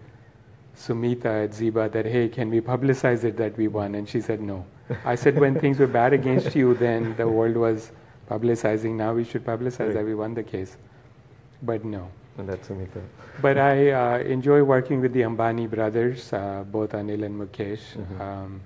Sumita 0.75 1.43
at 1.45 1.53
Ziba 1.53 1.89
that 1.89 2.05
hey, 2.07 2.27
can 2.29 2.49
we 2.49 2.59
publicize 2.59 3.23
it 3.23 3.37
that 3.37 3.55
we 3.55 3.67
won? 3.67 3.93
And 3.93 4.09
she 4.09 4.19
said 4.21 4.41
no. 4.41 4.65
I 5.03 5.13
said 5.15 5.37
when 5.39 5.59
things 5.59 5.77
were 5.79 5.87
bad 5.87 6.13
against 6.13 6.55
you, 6.55 6.73
then 6.73 7.15
the 7.17 7.27
world 7.27 7.55
was 7.57 7.91
publicizing. 8.29 8.95
Now 8.95 9.13
we 9.13 9.23
should 9.23 9.45
publicize 9.45 9.79
Right. 9.87 9.93
that 9.95 10.05
we 10.05 10.15
won 10.15 10.33
the 10.33 10.43
case, 10.43 10.77
but 11.61 11.83
no. 11.85 12.07
And 12.37 12.49
that's 12.49 12.67
Sumita. 12.67 13.01
But 13.41 13.57
I 13.57 13.91
uh, 13.91 14.17
enjoy 14.19 14.61
working 14.63 14.99
with 14.99 15.13
the 15.13 15.21
Ambani 15.21 15.69
brothers, 15.69 16.33
uh, 16.33 16.65
both 16.69 16.91
Anil 16.91 17.23
and 17.23 17.39
Mukesh. 17.39 17.95
Mhm. 17.95 18.19
Um, 18.21 18.61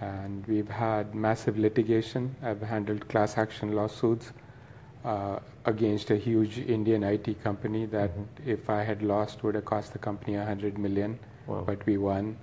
and 0.00 0.46
we've 0.46 0.68
had 0.68 1.14
massive 1.14 1.58
litigation. 1.58 2.34
I've 2.42 2.62
handled 2.62 3.06
class 3.08 3.36
action 3.38 3.72
lawsuits 3.74 4.32
uh, 5.04 5.38
against 5.66 6.10
a 6.10 6.16
huge 6.16 6.58
Indian 6.58 7.04
IT 7.04 7.34
company 7.44 7.84
that, 7.86 8.10
Mhm. 8.16 8.24
if 8.46 8.70
I 8.70 8.82
had 8.82 9.02
lost, 9.02 9.42
would 9.44 9.54
have 9.54 9.66
cost 9.66 9.92
the 9.92 9.98
company 9.98 10.36
100 10.38 10.78
million. 10.78 11.18
Wow. 11.46 11.62
But 11.66 11.84
we 11.84 11.98
won. 11.98 12.36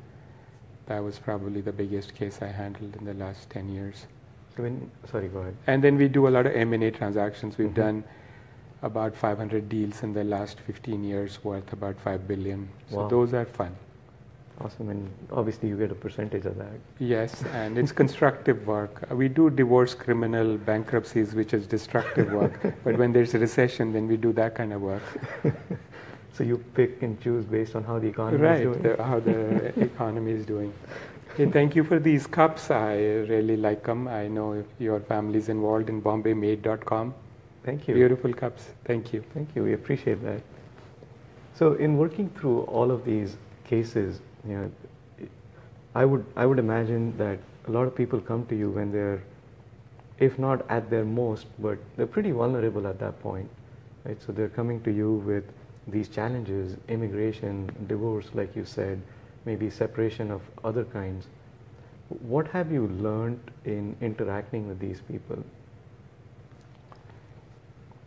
That 0.85 1.03
was 1.03 1.17
probably 1.17 1.61
the 1.61 1.71
biggest 1.71 2.13
case 2.13 2.39
I 2.43 2.47
handled 2.47 2.95
in 2.95 3.05
the 3.05 3.15
last 3.15 3.49
10 3.49 3.69
years. 3.69 4.05
When, 4.57 4.91
sorry, 5.09 5.27
go 5.29 5.39
ahead. 5.39 5.55
And 5.67 5.83
then 5.83 5.97
we 5.97 6.07
do 6.07 6.27
a 6.27 6.29
lot 6.29 6.45
of 6.45 6.53
M&A 6.55 6.91
transactions. 6.91 7.57
We've 7.57 7.69
Mhm. 7.69 7.73
done 7.85 8.03
about 8.83 9.15
500 9.15 9.69
deals 9.69 10.03
in 10.03 10.13
the 10.13 10.23
last 10.23 10.59
15 10.59 11.03
years 11.03 11.43
worth 11.43 11.71
about 11.71 11.99
5 11.99 12.27
billion. 12.27 12.67
So 12.89 12.97
Wow. 12.97 13.07
those 13.07 13.33
are 13.33 13.45
fun. 13.45 13.75
Awesome, 14.59 14.89
and 14.89 15.09
obviously 15.31 15.69
you 15.69 15.77
get 15.77 15.91
a 15.91 15.95
percentage 15.95 16.45
of 16.45 16.55
that. 16.57 16.73
Yes, 16.99 17.43
and 17.53 17.77
it's 17.79 17.91
constructive 17.91 18.67
work. 18.75 19.07
We 19.11 19.27
do 19.27 19.49
divorce 19.49 19.95
criminal 19.95 20.57
bankruptcies, 20.57 21.33
which 21.33 21.53
is 21.53 21.65
destructive 21.65 22.31
work. 22.31 22.59
but 22.83 22.97
when 22.97 23.11
there's 23.11 23.33
a 23.33 23.39
recession, 23.39 23.91
then 23.93 24.07
we 24.07 24.17
do 24.17 24.31
that 24.33 24.53
kind 24.55 24.73
of 24.73 24.81
work. 24.81 25.01
So 26.33 26.45
you 26.45 26.57
pick 26.75 27.03
and 27.03 27.19
choose 27.19 27.43
based 27.43 27.75
on 27.75 27.83
how 27.83 27.99
the 27.99 28.07
economy 28.07 28.47
is 28.47 28.61
doing. 28.61 28.81
the, 28.83 29.03
how 29.03 29.19
the 29.19 29.79
economy 29.81 30.31
is 30.31 30.45
doing. 30.45 30.71
Hey, 31.37 31.49
thank 31.49 31.77
you 31.77 31.85
for 31.85 31.97
these 31.97 32.27
cups. 32.27 32.69
I 32.71 32.95
really 33.29 33.55
like 33.55 33.85
them. 33.85 34.09
I 34.09 34.27
know 34.27 34.65
your 34.79 34.99
family's 34.99 35.47
involved 35.47 35.87
in 35.87 36.01
BombayMade.com. 36.01 37.13
Thank 37.63 37.87
you. 37.87 37.93
Beautiful 37.95 38.33
cups. 38.33 38.65
Thank 38.83 39.13
you. 39.13 39.23
Thank 39.33 39.55
you. 39.55 39.63
We 39.63 39.71
appreciate 39.73 40.21
that. 40.23 40.41
So, 41.53 41.73
in 41.73 41.97
working 41.97 42.29
through 42.31 42.63
all 42.63 42.91
of 42.91 43.05
these 43.05 43.37
cases, 43.63 44.19
you 44.45 44.57
know, 44.57 44.71
I 45.95 46.03
would 46.03 46.25
I 46.35 46.45
would 46.45 46.59
imagine 46.59 47.15
that 47.17 47.39
a 47.67 47.71
lot 47.71 47.87
of 47.87 47.95
people 47.95 48.19
come 48.19 48.45
to 48.47 48.55
you 48.55 48.69
when 48.69 48.91
they're, 48.91 49.23
if 50.19 50.37
not 50.37 50.69
at 50.69 50.89
their 50.89 51.05
most, 51.05 51.47
but 51.59 51.77
they're 51.95 52.07
pretty 52.07 52.31
vulnerable 52.31 52.87
at 52.87 52.99
that 52.99 53.21
point, 53.21 53.49
right? 54.03 54.21
So 54.21 54.33
they're 54.33 54.49
coming 54.49 54.81
to 54.83 54.91
you 54.91 55.13
with 55.13 55.45
these 55.87 56.09
challenges: 56.09 56.75
immigration, 56.89 57.69
divorce, 57.87 58.29
like 58.33 58.53
you 58.53 58.65
said, 58.65 59.01
maybe 59.45 59.69
separation 59.69 60.31
of 60.31 60.41
other 60.63 60.83
kinds. 60.85 61.27
What 62.19 62.47
have 62.49 62.71
you 62.71 62.87
learned 62.87 63.39
in 63.65 63.95
interacting 64.01 64.67
with 64.67 64.79
these 64.79 65.01
people? 65.01 65.43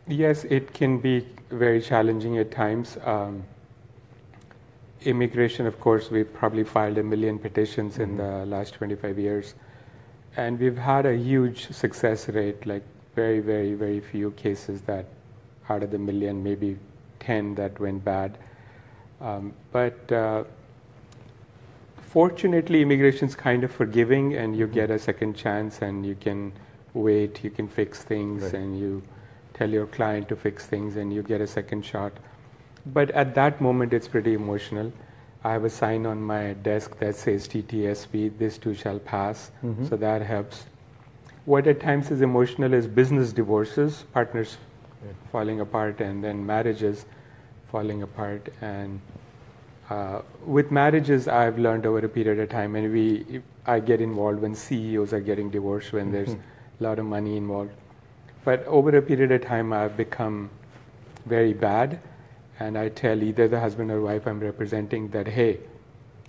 Yes, 0.06 0.44
it 0.44 0.74
can 0.74 0.98
be 0.98 1.26
very 1.50 1.80
challenging 1.80 2.36
at 2.38 2.50
times. 2.50 2.98
Um, 3.04 3.44
immigration, 5.02 5.66
of 5.66 5.80
course, 5.80 6.10
we've 6.10 6.32
probably 6.32 6.64
filed 6.64 6.98
a 6.98 7.02
million 7.02 7.38
petitions 7.38 7.98
in 7.98 8.18
the 8.18 8.44
last 8.44 8.74
25 8.74 9.18
years. 9.18 9.54
And 10.36 10.58
we've 10.58 10.76
had 10.76 11.06
a 11.06 11.16
huge 11.16 11.72
success 11.72 12.28
rate, 12.28 12.66
like 12.66 12.82
very, 13.14 13.40
very, 13.40 13.74
very 13.74 14.00
few 14.00 14.32
cases 14.32 14.82
that 14.82 15.06
out 15.68 15.82
of 15.82 15.90
the 15.90 15.98
million, 15.98 16.42
maybe 16.42 16.76
10 17.20 17.54
that 17.54 17.78
went 17.80 18.04
bad. 18.04 18.36
Um, 19.20 19.54
but 19.72 20.12
uh, 20.12 20.44
fortunately, 22.14 22.80
immigration 22.80 23.26
is 23.28 23.34
kind 23.34 23.64
of 23.64 23.72
forgiving, 23.72 24.34
and 24.34 24.56
you 24.56 24.68
get 24.68 24.88
a 24.88 24.98
second 24.98 25.34
chance, 25.34 25.82
and 25.82 26.06
you 26.06 26.14
can 26.14 26.52
wait, 27.06 27.42
you 27.42 27.50
can 27.50 27.66
fix 27.66 28.04
things, 28.04 28.44
Right. 28.44 28.54
and 28.54 28.78
you 28.78 29.02
tell 29.54 29.68
your 29.78 29.86
client 29.86 30.28
to 30.28 30.36
fix 30.36 30.64
things, 30.74 30.96
and 30.96 31.12
you 31.12 31.24
get 31.24 31.40
a 31.40 31.46
second 31.54 31.84
shot. 31.84 32.12
But 32.98 33.10
at 33.22 33.34
that 33.34 33.60
moment, 33.60 33.92
it's 33.92 34.06
pretty 34.06 34.34
emotional. 34.34 34.92
I 35.42 35.52
have 35.54 35.64
a 35.64 35.70
sign 35.70 36.06
on 36.06 36.22
my 36.22 36.52
desk 36.68 36.98
that 37.00 37.16
says 37.16 37.48
TTSP, 37.48 38.28
this 38.44 38.58
too 38.58 38.74
shall 38.74 39.00
pass, 39.00 39.50
Mhm. 39.64 39.88
so 39.88 39.96
that 39.96 40.22
helps. 40.22 40.66
What 41.46 41.66
at 41.66 41.80
times 41.80 42.12
is 42.12 42.22
emotional 42.22 42.72
is 42.74 42.86
business 42.86 43.32
divorces, 43.32 44.04
partners 44.12 44.56
Right. 45.04 45.16
falling 45.32 45.60
apart, 45.66 46.00
and 46.00 46.22
then 46.22 46.46
marriages 46.46 47.04
falling 47.72 48.02
apart. 48.02 48.48
And 48.62 49.00
uh, 49.90 50.22
with 50.46 50.70
marriages, 50.70 51.28
I've 51.28 51.58
learned 51.58 51.86
over 51.86 51.98
a 51.98 52.08
period 52.08 52.38
of 52.38 52.48
time, 52.48 52.74
and 52.76 52.92
we, 52.92 53.42
I 53.66 53.80
get 53.80 54.00
involved 54.00 54.40
when 54.40 54.54
CEOs 54.54 55.12
are 55.12 55.20
getting 55.20 55.50
divorced, 55.50 55.92
when 55.92 56.10
there's 56.10 56.30
Mhm. 56.30 56.40
a 56.80 56.82
lot 56.82 56.98
of 56.98 57.06
money 57.06 57.36
involved. 57.36 57.72
But 58.44 58.66
over 58.66 58.96
a 58.96 59.02
period 59.02 59.32
of 59.32 59.42
time, 59.42 59.72
I've 59.72 59.96
become 59.96 60.50
very 61.26 61.52
bad, 61.52 61.98
and 62.60 62.78
I 62.78 62.88
tell 62.88 63.22
either 63.22 63.48
the 63.48 63.60
husband 63.60 63.90
or 63.90 64.00
wife 64.00 64.26
I'm 64.26 64.40
representing 64.40 65.08
that, 65.08 65.26
hey, 65.26 65.60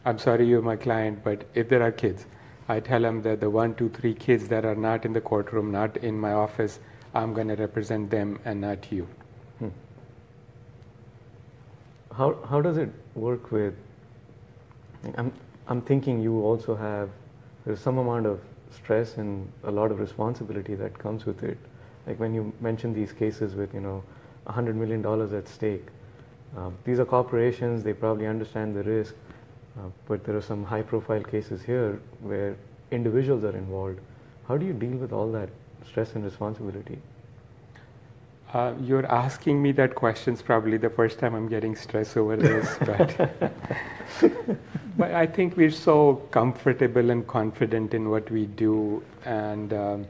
I'm 0.05 0.17
sorry 0.17 0.45
you're 0.45 0.61
my 0.61 0.75
client, 0.75 1.23
but 1.23 1.45
if 1.55 1.69
there 1.69 1.81
are 1.81 1.91
kids, 1.91 2.25
I 2.67 2.79
tell 2.79 3.01
them 3.01 3.21
that 3.23 3.39
the 3.39 3.49
one, 3.49 3.73
two, 3.75 3.89
three 3.89 4.13
kids 4.13 4.47
that 4.49 4.65
are 4.65 4.75
not 4.75 5.05
in 5.05 5.13
the 5.13 5.21
courtroom, 5.21 5.71
not 5.71 5.97
in 5.97 6.19
my 6.19 6.33
office, 6.33 6.79
I'm 7.13 7.33
going 7.33 7.47
to 7.47 7.55
represent 7.55 8.09
them 8.09 8.39
and 8.43 8.59
not 8.61 8.91
you. 8.91 9.07
Hmm. 9.59 9.69
How 12.17 12.35
how 12.49 12.61
does 12.61 12.77
it 12.77 12.89
work 13.13 13.51
with? 13.51 13.73
I'm 15.17 15.31
I'm 15.67 15.81
thinking 15.81 16.21
you 16.21 16.41
also 16.41 16.75
have 16.75 17.09
there's 17.65 17.79
some 17.79 17.97
amount 17.97 18.25
of 18.25 18.39
stress 18.71 19.17
and 19.17 19.51
a 19.63 19.71
lot 19.71 19.91
of 19.91 19.99
responsibility 19.99 20.75
that 20.75 20.97
comes 20.97 21.25
with 21.25 21.43
it. 21.43 21.57
Like 22.07 22.19
when 22.19 22.33
you 22.33 22.53
mention 22.61 22.93
these 22.93 23.11
cases 23.11 23.55
with 23.55 23.73
you 23.73 23.81
know 23.81 24.03
a 24.47 24.51
hundred 24.51 24.75
million 24.75 25.01
dollars 25.01 25.33
at 25.33 25.47
stake, 25.47 25.87
um, 26.55 26.77
these 26.85 26.99
are 26.99 27.05
corporations. 27.05 27.83
They 27.83 27.93
probably 27.93 28.27
understand 28.27 28.75
the 28.75 28.83
risk, 28.83 29.15
uh, 29.77 29.89
but 30.07 30.23
there 30.23 30.37
are 30.37 30.41
some 30.41 30.63
high-profile 30.63 31.23
cases 31.23 31.63
here 31.63 31.99
where 32.21 32.55
individuals 32.91 33.43
are 33.43 33.57
involved. 33.57 33.99
How 34.47 34.57
do 34.57 34.65
you 34.65 34.73
deal 34.73 34.97
with 34.97 35.11
all 35.11 35.31
that 35.33 35.49
stress 35.85 36.15
and 36.15 36.23
responsibility? 36.23 36.99
Uh, 38.55 38.73
you're 38.81 39.05
asking 39.07 39.61
me 39.61 39.73
that 39.73 39.93
question's 39.95 40.41
probably 40.41 40.77
the 40.77 40.89
first 40.89 41.19
time 41.19 41.35
I'm 41.35 41.49
getting 41.49 41.75
stress 41.75 42.15
over 42.15 42.37
this, 42.37 42.77
but, 42.85 43.51
but 44.97 45.11
I 45.11 45.25
think 45.27 45.57
we're 45.57 45.69
so 45.69 46.15
comfortable 46.31 47.09
and 47.09 47.27
confident 47.27 47.93
in 47.93 48.09
what 48.09 48.31
we 48.31 48.45
do, 48.45 49.03
and 49.25 49.73
um, 49.73 50.07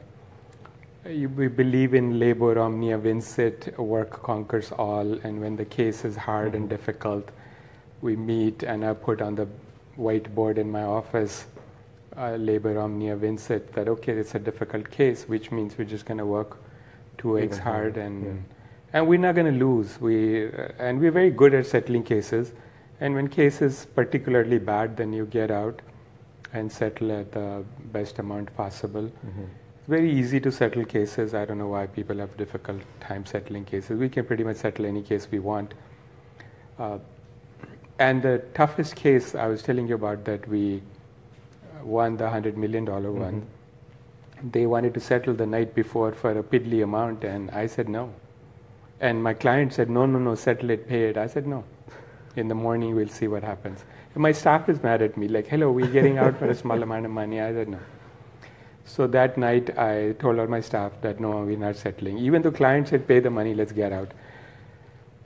you- 1.08 1.28
we 1.28 1.48
believe 1.48 1.92
in 1.94 2.20
labor 2.20 2.56
omnia 2.60 2.98
vincit, 2.98 3.76
work 3.80 4.22
conquers 4.22 4.70
all, 4.70 5.14
and 5.24 5.40
when 5.40 5.56
the 5.56 5.64
case 5.64 6.04
is 6.04 6.14
hard 6.14 6.54
and 6.54 6.68
difficult, 6.68 7.28
we 8.00 8.14
meet 8.14 8.62
and 8.62 8.84
I 8.84 8.92
put 8.92 9.20
on 9.22 9.34
the 9.34 9.48
whiteboard 9.98 10.56
in 10.58 10.70
my 10.70 10.84
office 10.84 11.46
uh, 12.16 12.36
labor 12.36 12.78
omnia 12.78 13.16
vincit 13.16 13.72
that 13.72 13.88
okay, 13.88 14.12
it's 14.12 14.36
a 14.36 14.38
difficult 14.38 14.88
case, 14.88 15.24
which 15.24 15.50
means 15.50 15.76
we're 15.76 15.84
just 15.96 16.06
going 16.06 16.18
to 16.18 16.26
work 16.26 16.58
2x 17.18 17.44
Even 17.44 17.58
hard 17.58 17.96
and 17.96 18.24
yeah. 18.24 18.32
and 18.92 19.08
we're 19.08 19.18
not 19.18 19.34
going 19.34 19.52
to 19.52 19.64
lose. 19.64 20.00
We 20.00 20.46
uh, 20.46 20.68
and 20.78 21.00
we're 21.00 21.10
very 21.10 21.30
good 21.30 21.54
at 21.54 21.66
settling 21.66 22.04
cases. 22.04 22.52
And 23.00 23.14
when 23.14 23.28
case 23.28 23.60
is 23.60 23.86
particularly 23.94 24.58
bad, 24.58 24.96
then 24.96 25.12
you 25.12 25.26
get 25.26 25.50
out 25.50 25.80
and 26.52 26.70
settle 26.72 27.12
at 27.12 27.32
the 27.32 27.64
best 27.92 28.18
amount 28.18 28.54
possible. 28.56 29.02
Mhm. 29.02 29.48
It's 29.78 29.88
very 29.88 30.10
easy 30.10 30.40
to 30.40 30.50
settle 30.50 30.84
cases. 30.84 31.34
I 31.34 31.44
don't 31.44 31.58
know 31.58 31.68
why 31.68 31.86
people 31.86 32.16
have 32.18 32.36
difficult 32.36 32.80
time 33.00 33.26
settling 33.26 33.64
cases. 33.64 33.98
We 33.98 34.08
can 34.08 34.24
pretty 34.24 34.44
much 34.44 34.56
settle 34.56 34.86
any 34.86 35.02
case 35.02 35.28
we 35.30 35.38
want. 35.38 35.74
Uh, 36.78 36.98
and 37.98 38.22
the 38.22 38.38
toughest 38.54 38.96
case 38.96 39.34
I 39.34 39.46
was 39.46 39.62
telling 39.62 39.86
you 39.88 39.94
about 39.94 40.24
that 40.24 40.48
we 40.48 40.82
won 41.82 42.16
the 42.16 42.28
hundred 42.30 42.56
million 42.56 42.84
dollar 42.84 43.12
one. 43.12 43.46
They 44.52 44.66
wanted 44.66 44.94
to 44.94 45.00
settle 45.00 45.34
the 45.34 45.46
night 45.46 45.74
before 45.74 46.12
for 46.12 46.30
a 46.38 46.42
piddly 46.42 46.82
amount, 46.84 47.24
and 47.24 47.50
I 47.50 47.66
said 47.66 47.88
no. 47.88 48.12
And 49.00 49.22
my 49.22 49.34
client 49.34 49.72
said, 49.72 49.90
no, 49.90 50.06
no, 50.06 50.18
no, 50.18 50.34
settle 50.34 50.70
it, 50.70 50.88
pay 50.88 51.08
it. 51.08 51.16
I 51.16 51.26
said 51.26 51.46
no. 51.46 51.64
In 52.36 52.48
the 52.48 52.54
morning, 52.54 52.94
we'll 52.94 53.08
see 53.08 53.28
what 53.28 53.42
happens. 53.42 53.84
And 54.14 54.22
my 54.22 54.32
staff 54.32 54.68
is 54.68 54.82
mad 54.82 55.02
at 55.02 55.16
me, 55.16 55.28
like, 55.28 55.46
hello, 55.46 55.70
we're 55.70 55.86
getting 55.86 56.18
out 56.18 56.38
for 56.38 56.46
a 56.46 56.54
small 56.54 56.82
amount 56.82 57.06
of 57.06 57.10
money. 57.10 57.40
I 57.40 57.52
said 57.52 57.68
no. 57.68 57.78
So 58.84 59.06
that 59.08 59.36
night, 59.36 59.76
I 59.78 60.14
told 60.18 60.38
all 60.38 60.46
my 60.46 60.60
staff 60.60 60.92
that 61.00 61.18
no, 61.18 61.42
we're 61.44 61.58
not 61.58 61.76
settling. 61.76 62.18
Even 62.18 62.42
though 62.42 62.52
client 62.52 62.88
said, 62.88 63.08
pay 63.08 63.20
the 63.20 63.30
money, 63.30 63.54
let's 63.54 63.72
get 63.72 63.92
out. 63.92 64.12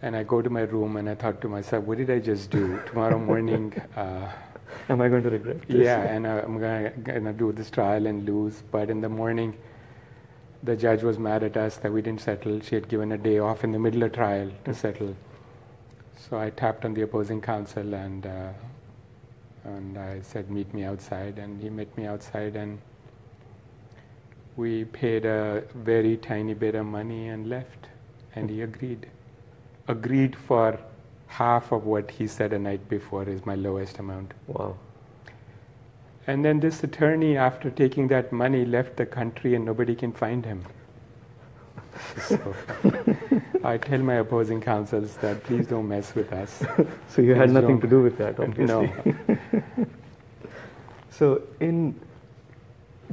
And 0.03 0.17
I 0.17 0.23
go 0.23 0.41
to 0.41 0.49
my 0.49 0.63
room 0.63 0.97
and 0.97 1.11
I 1.11 1.15
thought 1.15 1.43
to 1.43 1.49
myself, 1.49 1.85
what 1.85 1.99
did 1.99 2.11
I 2.11 2.21
just 2.21 2.51
do? 2.51 2.81
Tomorrow 2.87 3.19
morning, 3.19 3.75
uh, 3.97 4.33
Am 4.89 5.01
I 5.01 5.09
going 5.09 5.23
to 5.23 5.31
regret 5.31 5.63
this? 5.69 5.77
yeah, 5.77 6.03
and 6.03 6.27
uh, 6.27 6.43
I'm 6.45 6.59
gonna, 6.59 6.91
gonna 6.91 7.33
do 7.33 7.53
this 7.53 7.71
trial 7.71 8.07
and 8.07 8.25
lose. 8.27 8.63
But 8.71 8.91
in 8.91 9.01
the 9.01 9.09
morning, 9.09 9.57
the 10.63 10.77
judge 10.77 11.03
was 11.03 11.19
mad 11.19 11.43
at 11.43 11.57
us 11.57 11.77
that 11.79 11.93
we 11.93 12.03
didn't 12.03 12.21
settle. 12.21 12.61
She 12.61 12.75
had 12.75 12.89
given 12.89 13.13
a 13.13 13.19
day 13.19 13.39
off 13.39 13.65
in 13.65 13.73
the 13.73 13.79
middle 13.79 14.03
of 14.03 14.13
trial 14.13 14.51
to 14.65 14.75
settle. 14.75 15.17
So 16.17 16.39
I 16.39 16.51
tapped 16.51 16.85
on 16.85 16.95
the 16.95 17.03
opposing 17.03 17.41
counsel 17.41 17.95
and 17.95 18.27
uh, 18.27 18.53
and 19.65 19.99
I 19.99 20.21
said, 20.23 20.51
meet 20.51 20.73
me 20.73 20.85
outside. 20.85 21.39
And 21.39 21.61
he 21.63 21.69
met 21.69 21.97
me 21.97 22.07
outside, 22.07 22.57
and 22.57 22.81
we 24.57 24.85
paid 24.85 25.25
a 25.25 25.65
very 25.75 26.17
tiny 26.17 26.55
bit 26.55 26.75
of 26.75 26.87
money 26.87 27.29
and 27.29 27.49
left. 27.49 27.89
And 28.35 28.49
he 28.49 28.63
agreed. 28.63 29.09
Agreed 29.89 30.37
for 30.37 30.79
half 31.31 31.71
of 31.73 31.87
what 31.87 32.11
he 32.11 32.27
said 32.27 32.53
a 32.53 32.59
night 32.59 32.89
before 32.89 33.23
is 33.29 33.47
my 33.47 33.55
lowest 33.55 33.99
amount. 33.99 34.35
Wow. 34.49 34.77
And 36.27 36.45
then 36.45 36.61
this 36.61 36.83
attorney, 36.85 37.37
after 37.37 37.71
taking 37.71 38.09
that 38.09 38.33
money, 38.33 38.65
left 38.65 38.97
the 38.97 39.07
country 39.07 39.55
and 39.55 39.65
nobody 39.65 39.95
can 39.95 40.13
find 40.13 40.45
him. 40.45 40.65
So 42.29 42.55
I 43.65 43.77
tell 43.79 44.01
my 44.01 44.15
opposing 44.15 44.61
counsels 44.61 45.17
that 45.19 45.43
please 45.45 45.67
don't 45.67 45.89
mess 45.89 46.15
with 46.15 46.33
us. 46.33 46.63
So 47.09 47.23
you 47.23 47.35
had 47.35 47.51
nothing 47.51 47.81
to 47.81 47.87
do 47.87 48.03
with 48.03 48.19
that, 48.19 48.39
obviously. 48.39 48.67
No. 48.67 49.87
So 51.11 51.43
in 51.61 52.01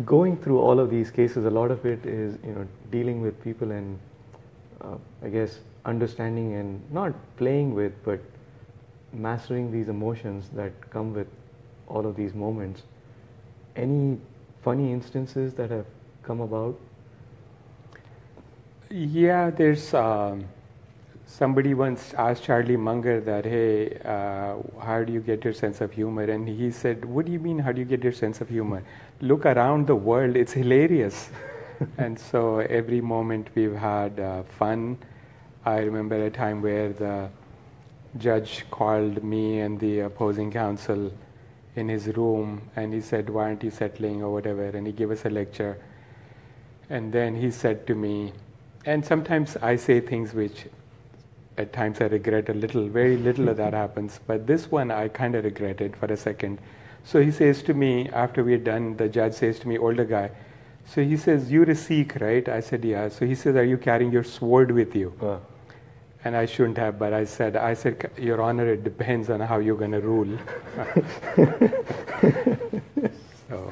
going 0.06 0.38
through 0.38 0.60
all 0.60 0.80
of 0.80 0.90
these 0.90 1.12
cases, 1.12 1.44
a 1.44 1.50
lot 1.50 1.72
of 1.72 1.86
it 1.86 2.06
is 2.06 2.38
you 2.44 2.54
know 2.54 2.66
dealing 2.90 3.22
with 3.22 3.42
people 3.44 3.72
and 3.72 4.00
uh, 4.80 4.96
I 5.22 5.28
guess 5.28 5.60
understanding 5.88 6.54
and 6.54 6.92
not 6.92 7.14
playing 7.38 7.74
with, 7.74 7.94
but 8.04 8.20
mastering 9.14 9.72
these 9.72 9.88
emotions 9.88 10.50
that 10.54 10.74
come 10.92 11.14
with 11.14 11.28
all 11.88 12.06
of 12.06 12.16
these 12.16 12.34
moments. 12.34 12.84
Any 13.76 14.20
funny 14.62 14.92
instances 14.92 15.54
that 15.54 15.72
have 15.72 15.86
come 16.24 16.42
about? 16.42 16.78
Yeah, 18.92 19.50
there's 19.50 19.94
um, 19.94 20.46
somebody 21.26 21.74
once 21.74 22.14
asked 22.14 22.44
Charlie 22.44 22.78
Munger 22.78 23.20
that, 23.22 23.46
hey, 23.46 23.98
uh, 24.04 24.56
how 24.82 25.04
do 25.04 25.14
you 25.14 25.22
get 25.22 25.44
your 25.44 25.54
sense 25.54 25.82
of 25.82 25.92
humor? 25.92 26.24
And 26.24 26.48
he 26.48 26.72
said, 26.72 27.06
what 27.06 27.26
do 27.26 27.32
you 27.32 27.40
mean, 27.40 27.60
how 27.60 27.72
do 27.72 27.80
you 27.80 27.86
get 27.86 28.04
your 28.04 28.14
sense 28.14 28.42
of 28.42 28.50
humor? 28.50 28.84
Look 29.22 29.46
around 29.46 29.88
the 29.88 29.96
world, 29.96 30.36
it's 30.36 30.54
hilarious. 30.54 31.30
and 31.98 32.20
so 32.20 32.60
every 32.60 33.02
moment 33.02 33.50
we've 33.56 33.76
had 33.76 34.20
uh, 34.20 34.44
fun. 34.44 34.98
I 35.66 35.80
remember 35.80 36.26
a 36.26 36.30
time 36.30 36.62
where 36.62 36.94
the 36.94 37.30
judge 38.18 38.66
called 38.72 39.24
me 39.24 39.60
and 39.60 39.80
the 39.80 40.02
opposing 40.02 40.52
counsel 40.52 41.12
in 41.76 41.90
his 41.90 42.08
room 42.08 42.62
and 42.76 42.94
he 42.94 43.02
said, 43.02 43.30
Why 43.30 43.46
aren't 43.46 43.64
you 43.64 43.72
settling 43.72 44.24
or 44.24 44.32
whatever? 44.32 44.66
And 44.66 44.88
he 44.88 44.94
gave 44.94 45.12
us 45.12 45.26
a 45.26 45.30
lecture. 45.30 45.78
And 46.90 47.12
then 47.12 47.36
he 47.36 47.52
said 47.52 47.86
to 47.88 47.96
me, 47.96 48.34
and 48.86 49.06
sometimes 49.06 49.58
I 49.58 49.76
say 49.76 50.00
things 50.00 50.34
which 50.34 50.66
at 51.58 51.74
times 51.74 52.00
I 52.00 52.06
regret 52.06 52.48
a 52.48 52.54
little, 52.54 52.88
very 52.88 53.18
little 53.18 53.50
of 53.50 53.58
that 53.58 53.74
happens, 53.84 54.20
but 54.26 54.48
this 54.48 54.72
one 54.72 54.92
I 54.92 55.10
kind 55.10 55.36
of 55.36 55.44
regretted 55.44 55.98
for 55.98 56.06
a 56.06 56.18
second. 56.18 56.60
So 57.04 57.22
he 57.22 57.32
says 57.32 57.62
to 57.64 57.74
me, 57.74 58.10
after 58.10 58.44
we're 58.44 58.58
done, 58.58 58.96
the 58.96 59.10
judge 59.10 59.34
says 59.34 59.60
to 59.60 59.68
me, 59.68 59.78
older 59.78 60.06
guy, 60.06 60.32
so 60.88 61.04
he 61.04 61.18
says, 61.18 61.52
You're 61.52 61.70
a 61.70 61.76
Sikh, 61.76 62.16
right? 62.20 62.48
I 62.48 62.60
said, 62.62 62.84
Yeah. 62.86 63.10
So 63.10 63.26
he 63.26 63.36
says, 63.36 63.56
Are 63.56 63.64
you 63.64 63.78
carrying 63.78 64.12
your 64.12 64.24
sword 64.24 64.72
with 64.72 64.96
you? 64.96 65.14
Uh, 65.22 65.38
And 66.26 66.36
I 66.36 66.46
shouldn't 66.46 66.78
have, 66.78 66.98
but 67.00 67.14
I 67.14 67.26
said, 67.26 67.56
I 67.56 67.74
said, 67.76 68.10
Your 68.18 68.42
Honor, 68.42 68.68
it 68.74 68.84
depends 68.84 69.30
on 69.30 69.40
how 69.40 69.60
you're 69.60 69.78
going 69.78 69.92
to 69.92 70.02
rule. 70.02 70.28
so, 73.50 73.72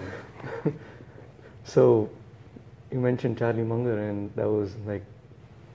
so 1.63 2.10
you 2.91 2.99
mentioned 2.99 3.38
Charlie 3.38 3.63
Munger, 3.63 3.97
and 4.10 4.32
that 4.36 4.49
was 4.49 4.75
like, 4.86 5.04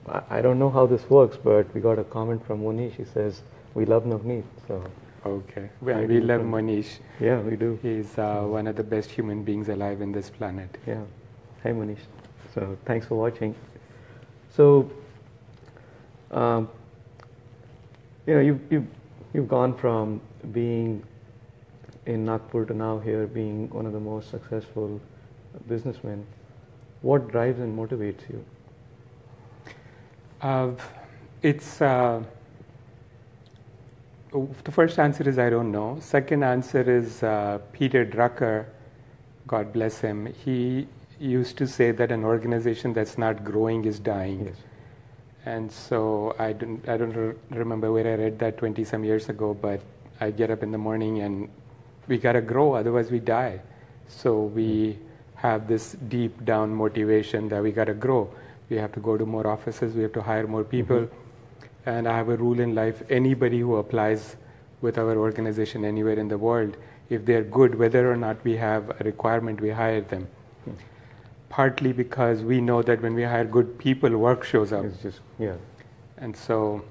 I, 0.08 0.38
I 0.38 0.42
don't 0.42 0.58
know 0.58 0.70
how 0.70 0.86
this 0.86 1.08
works, 1.10 1.36
but 1.36 1.72
we 1.74 1.80
got 1.80 1.98
a 1.98 2.04
comment 2.04 2.44
from 2.46 2.62
Mohnish. 2.62 2.94
He 2.96 3.04
says, 3.04 3.42
We 3.74 3.84
love 3.84 4.04
Navneet. 4.04 4.44
So, 4.68 4.82
okay. 5.26 5.70
Well, 5.80 6.02
we 6.04 6.20
love. 6.20 6.42
Manish. 6.42 6.98
yeah, 7.20 7.40
we 7.40 7.56
do. 7.56 7.78
He's 7.82 8.16
uh, 8.18 8.42
one 8.42 8.66
of 8.66 8.76
the 8.76 8.84
best 8.84 9.10
human 9.10 9.44
beings 9.44 9.68
alive 9.68 10.00
in 10.00 10.12
this 10.12 10.30
planet. 10.30 10.78
Yeah. 10.86 11.02
Hi, 11.62 11.72
Manish. 11.72 11.98
So, 12.54 12.78
thanks 12.86 13.06
for 13.06 13.16
watching. 13.16 13.54
So, 14.48 14.90
um, 16.30 16.70
you 18.26 18.34
know, 18.34 18.40
you've, 18.40 18.60
you've, 18.72 18.86
you've 19.34 19.48
gone 19.48 19.76
from 19.76 20.22
being 20.52 21.02
in 22.06 22.24
Nagpur 22.24 22.64
to 22.64 22.72
now 22.72 22.98
here 22.98 23.26
being 23.26 23.68
one 23.68 23.84
of 23.84 23.92
the 23.92 24.00
most 24.00 24.30
successful 24.30 24.98
businessmen. 25.68 26.26
What 27.02 27.28
drives 27.28 27.60
and 27.60 27.78
motivates 27.78 28.22
you? 28.30 28.44
Uh, 30.40 30.70
it's 31.42 31.82
uh, 31.82 32.22
the 34.32 34.72
first 34.72 34.98
answer 34.98 35.28
is 35.28 35.38
I 35.38 35.50
don't 35.50 35.70
know. 35.70 35.98
Second 36.00 36.42
answer 36.42 36.80
is 36.90 37.22
uh, 37.22 37.58
Peter 37.72 38.06
Drucker, 38.06 38.64
God 39.46 39.74
bless 39.74 39.98
him. 40.00 40.26
He 40.26 40.86
used 41.20 41.58
to 41.58 41.66
say 41.66 41.90
that 41.92 42.10
an 42.10 42.24
organization 42.24 42.92
that's 42.94 43.18
not 43.18 43.44
growing 43.44 43.84
is 43.84 44.00
dying. 44.00 44.46
Yes. 44.46 44.56
And 45.44 45.70
so 45.70 46.34
I 46.38 46.52
don't, 46.52 46.86
I 46.88 46.96
don't 46.96 47.12
re- 47.12 47.34
remember 47.50 47.92
where 47.92 48.06
I 48.06 48.14
read 48.14 48.38
that 48.40 48.58
20 48.58 48.84
some 48.84 49.04
years 49.04 49.28
ago, 49.28 49.54
but 49.54 49.80
I 50.20 50.30
get 50.30 50.50
up 50.50 50.62
in 50.62 50.70
the 50.70 50.78
morning 50.78 51.20
and 51.20 51.48
we 52.08 52.18
got 52.18 52.32
to 52.32 52.40
grow, 52.40 52.74
otherwise 52.74 53.10
we 53.10 53.20
die. 53.20 53.60
So 54.08 54.42
we 54.42 54.98
have 55.36 55.68
this 55.68 55.92
deep 56.08 56.44
down 56.44 56.74
motivation 56.74 57.48
that 57.50 57.62
we 57.62 57.72
got 57.72 57.84
to 57.84 57.94
grow. 57.94 58.32
We 58.68 58.76
have 58.76 58.92
to 58.92 59.00
go 59.00 59.16
to 59.16 59.24
more 59.24 59.46
offices, 59.46 59.94
we 59.94 60.02
have 60.02 60.12
to 60.12 60.22
hire 60.22 60.46
more 60.46 60.64
people. 60.64 61.00
Mm-hmm. 61.00 61.88
And 61.88 62.08
I 62.08 62.16
have 62.16 62.28
a 62.28 62.36
rule 62.36 62.60
in 62.60 62.74
life 62.74 63.02
anybody 63.08 63.60
who 63.60 63.76
applies 63.76 64.36
with 64.80 64.98
our 64.98 65.16
organization 65.16 65.84
anywhere 65.84 66.18
in 66.18 66.28
the 66.28 66.38
world, 66.38 66.76
if 67.08 67.24
they're 67.24 67.42
good, 67.42 67.74
whether 67.74 68.10
or 68.10 68.16
not 68.16 68.42
we 68.44 68.56
have 68.56 68.90
a 69.00 69.04
requirement, 69.04 69.60
we 69.60 69.70
hire 69.70 70.00
them. 70.00 70.28
Partly 71.50 71.92
because 71.92 72.42
we 72.42 72.60
know 72.60 72.80
that 72.80 73.02
when 73.02 73.14
we 73.14 73.24
hire 73.24 73.44
good 73.44 73.78
people, 73.78 74.16
work 74.16 74.44
shows 74.44 74.72
up. 74.72 74.84
It's 74.86 75.02
just, 75.02 75.20
yeah. 75.38 75.56
And 76.16 76.34
so 76.34 76.82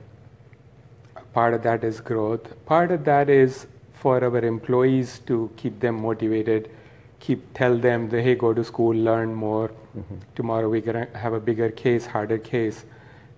part 1.33 1.53
of 1.53 1.63
that 1.63 1.83
is 1.83 1.99
growth. 2.01 2.53
Part 2.65 2.91
of 2.91 3.05
that 3.05 3.29
is 3.29 3.67
for 3.93 4.23
our 4.23 4.37
employees 4.37 5.19
to 5.27 5.51
keep 5.57 5.79
them 5.79 6.01
motivated, 6.01 6.69
keep 7.19 7.53
tell 7.53 7.77
them 7.77 8.09
that 8.09 8.21
hey, 8.21 8.35
go 8.35 8.53
to 8.53 8.63
school, 8.63 8.95
learn 8.95 9.33
more. 9.33 9.69
Mm-hmm. 9.97 10.15
Tomorrow 10.35 10.69
we're 10.69 10.81
gonna 10.81 11.07
have 11.15 11.33
a 11.33 11.39
bigger 11.39 11.69
case, 11.69 12.05
harder 12.05 12.37
case, 12.37 12.85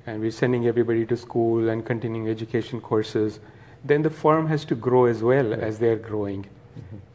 and 0.05 0.21
we're 0.21 0.31
sending 0.31 0.67
everybody 0.67 1.05
to 1.05 1.17
school 1.17 1.69
and 1.69 1.86
continuing 1.86 2.29
education 2.29 2.81
courses. 2.81 3.39
Then 3.84 4.01
the 4.03 4.10
firm 4.10 4.47
has 4.47 4.65
to 4.65 4.75
grow 4.75 5.05
as 5.05 5.23
well 5.23 5.53
as 5.53 5.79
they're 5.79 5.95
growing. 5.95 6.45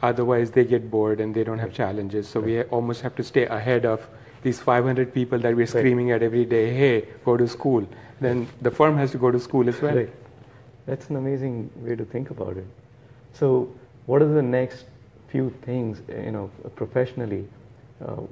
Otherwise, 0.03 0.51
they 0.51 0.65
get 0.65 0.91
bored 0.91 1.21
and 1.21 1.35
they 1.35 1.45
don't 1.45 1.59
have 1.59 1.73
challenges. 1.73 2.29
So 2.29 2.41
we 2.41 2.63
almost 2.65 3.01
have 3.03 3.17
to 3.17 3.25
stay 3.25 3.47
ahead 3.47 3.87
of 3.87 4.07
these 4.43 4.61
500 4.61 5.13
people 5.13 5.39
that 5.39 5.57
we're 5.57 5.67
screaming 5.67 6.11
at 6.13 6.23
every 6.23 6.45
day. 6.45 6.73
Hey, 6.73 7.09
go 7.25 7.37
to 7.37 7.49
school. 7.49 7.87
Then 8.21 8.49
the 8.61 8.71
firm 8.71 8.97
has 8.97 9.11
to 9.13 9.19
go 9.19 9.31
to 9.31 9.41
school 9.41 9.69
as 9.69 9.81
well. 9.81 9.97
Right. 9.97 10.11
That's 10.87 11.11
an 11.11 11.17
amazing 11.17 11.71
way 11.77 11.97
to 11.97 12.05
think 12.05 12.31
about 12.31 12.57
it. 12.57 12.67
So, 13.33 13.75
what 14.07 14.23
are 14.23 14.29
the 14.29 14.43
next 14.43 14.85
few 15.29 15.51
things, 15.63 16.01
uh, 16.09 16.21
you 16.21 16.31
know, 16.31 16.51
professionally? 16.77 17.49
Uh, 18.01 18.23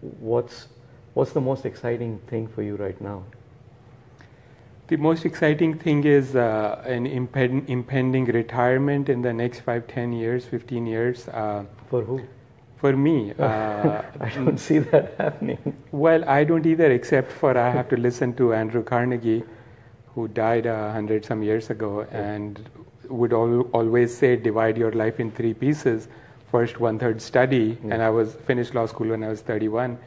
what's 0.00 0.68
what's 1.14 1.32
the 1.32 1.40
most 1.40 1.66
exciting 1.66 2.18
thing 2.28 2.48
for 2.48 2.62
you 2.62 2.76
right 2.76 2.98
now? 3.00 3.22
The 4.88 4.96
most 4.96 5.24
exciting 5.24 5.78
thing 5.78 6.04
is 6.04 6.36
uh, 6.36 6.82
an 6.86 7.06
impend- 7.06 7.68
impending 7.68 8.26
retirement 8.26 9.08
in 9.08 9.20
the 9.22 9.32
next 9.32 9.60
five, 9.60 9.86
ten 9.88 10.12
years, 10.12 10.44
15 10.44 10.86
years. 10.86 11.28
Uh, 11.28 11.64
For 11.90 12.02
who? 12.02 12.20
for 12.76 12.92
me, 12.94 13.32
uh, 13.38 14.02
I 14.20 14.28
don't 14.28 14.58
see 14.58 14.78
that 14.78 15.14
happening. 15.18 15.74
well, 15.92 16.28
I 16.28 16.44
don't 16.44 16.66
either, 16.66 16.90
except 16.92 17.32
for 17.32 17.56
I 17.56 17.70
have 17.70 17.88
to 17.88 17.96
listen 17.96 18.34
to 18.34 18.52
Andrew 18.52 18.82
Carnegie, 18.84 19.42
who 20.14 20.28
died 20.28 20.66
a 20.66 20.92
hundred 20.92 21.24
some 21.24 21.42
years 21.42 21.70
ago, 21.70 22.06
and 22.12 22.60
would 23.08 23.32
al- 23.32 23.62
always 23.72 24.16
say, 24.16 24.36
divide 24.36 24.76
your 24.76 24.92
life 24.92 25.18
in 25.18 25.30
three 25.32 25.54
pieces. 25.54 26.06
First, 26.50 26.78
one 26.78 26.98
third 26.98 27.20
study, 27.20 27.78
and 27.90 28.02
I 28.02 28.10
was 28.10 28.34
finished 28.34 28.74
law 28.74 28.86
school 28.86 29.08
when 29.08 29.24
I 29.24 29.28
was 29.28 29.40
31, 29.40 29.98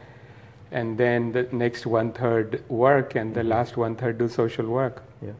and 0.72 0.98
then 0.98 1.32
the 1.32 1.44
next 1.52 1.86
one 1.86 2.12
third 2.12 2.64
work, 2.70 3.16
and 3.16 3.34
the 3.34 3.44
last 3.44 3.78
one 3.78 3.96
third 3.96 4.18
do 4.18 4.28
social 4.28 4.68
work. 4.68 5.04
Yeah. 5.22 5.32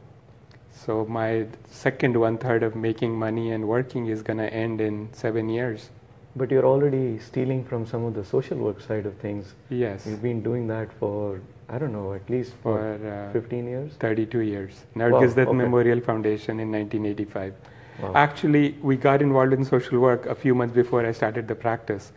So 0.72 1.04
my 1.04 1.46
second 1.70 2.16
one 2.16 2.38
third 2.38 2.62
of 2.62 2.74
making 2.74 3.18
money 3.18 3.52
and 3.52 3.68
working 3.68 4.06
is 4.06 4.22
going 4.22 4.38
to 4.38 4.52
end 4.52 4.80
in 4.80 5.08
seven 5.12 5.48
years. 5.48 5.90
But 6.36 6.50
you're 6.50 6.64
already 6.64 7.18
stealing 7.18 7.64
from 7.64 7.86
some 7.86 8.04
of 8.04 8.14
the 8.14 8.24
social 8.24 8.56
work 8.56 8.80
side 8.80 9.04
of 9.04 9.14
things. 9.16 9.54
Yes, 9.68 10.06
You've 10.06 10.22
been 10.22 10.42
doing 10.42 10.68
that 10.68 10.92
for 10.92 11.40
I 11.68 11.78
don't 11.78 11.92
know, 11.92 12.14
at 12.14 12.28
least 12.28 12.52
for, 12.62 12.98
for 12.98 13.30
uh, 13.30 13.32
15 13.32 13.64
years. 13.64 13.92
32 14.00 14.40
years. 14.40 14.84
Nargis 14.96 15.36
Dutt 15.36 15.48
okay. 15.48 15.56
Memorial 15.56 16.00
Foundation 16.00 16.58
in 16.58 16.72
1985. 16.72 17.54
Wow. 18.02 18.12
Actually, 18.16 18.72
we 18.82 18.96
got 18.96 19.22
involved 19.22 19.52
in 19.52 19.64
social 19.64 20.00
work 20.00 20.26
a 20.26 20.34
few 20.34 20.54
months 20.54 20.74
before 20.74 21.06
I 21.06 21.12
started 21.12 21.46
the 21.46 21.54
practice. 21.54 22.12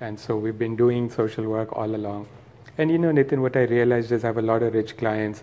And 0.00 0.20
so 0.20 0.36
we've 0.36 0.58
been 0.58 0.76
doing 0.76 1.08
social 1.08 1.44
work 1.44 1.74
all 1.74 1.94
along. 1.94 2.26
And 2.78 2.90
you 2.90 2.98
know, 2.98 3.12
Nathan, 3.12 3.42
what 3.42 3.56
I 3.56 3.62
realized 3.64 4.12
is 4.12 4.24
I 4.24 4.28
have 4.28 4.38
a 4.38 4.42
lot 4.42 4.62
of 4.62 4.74
rich 4.74 4.96
clients, 4.96 5.42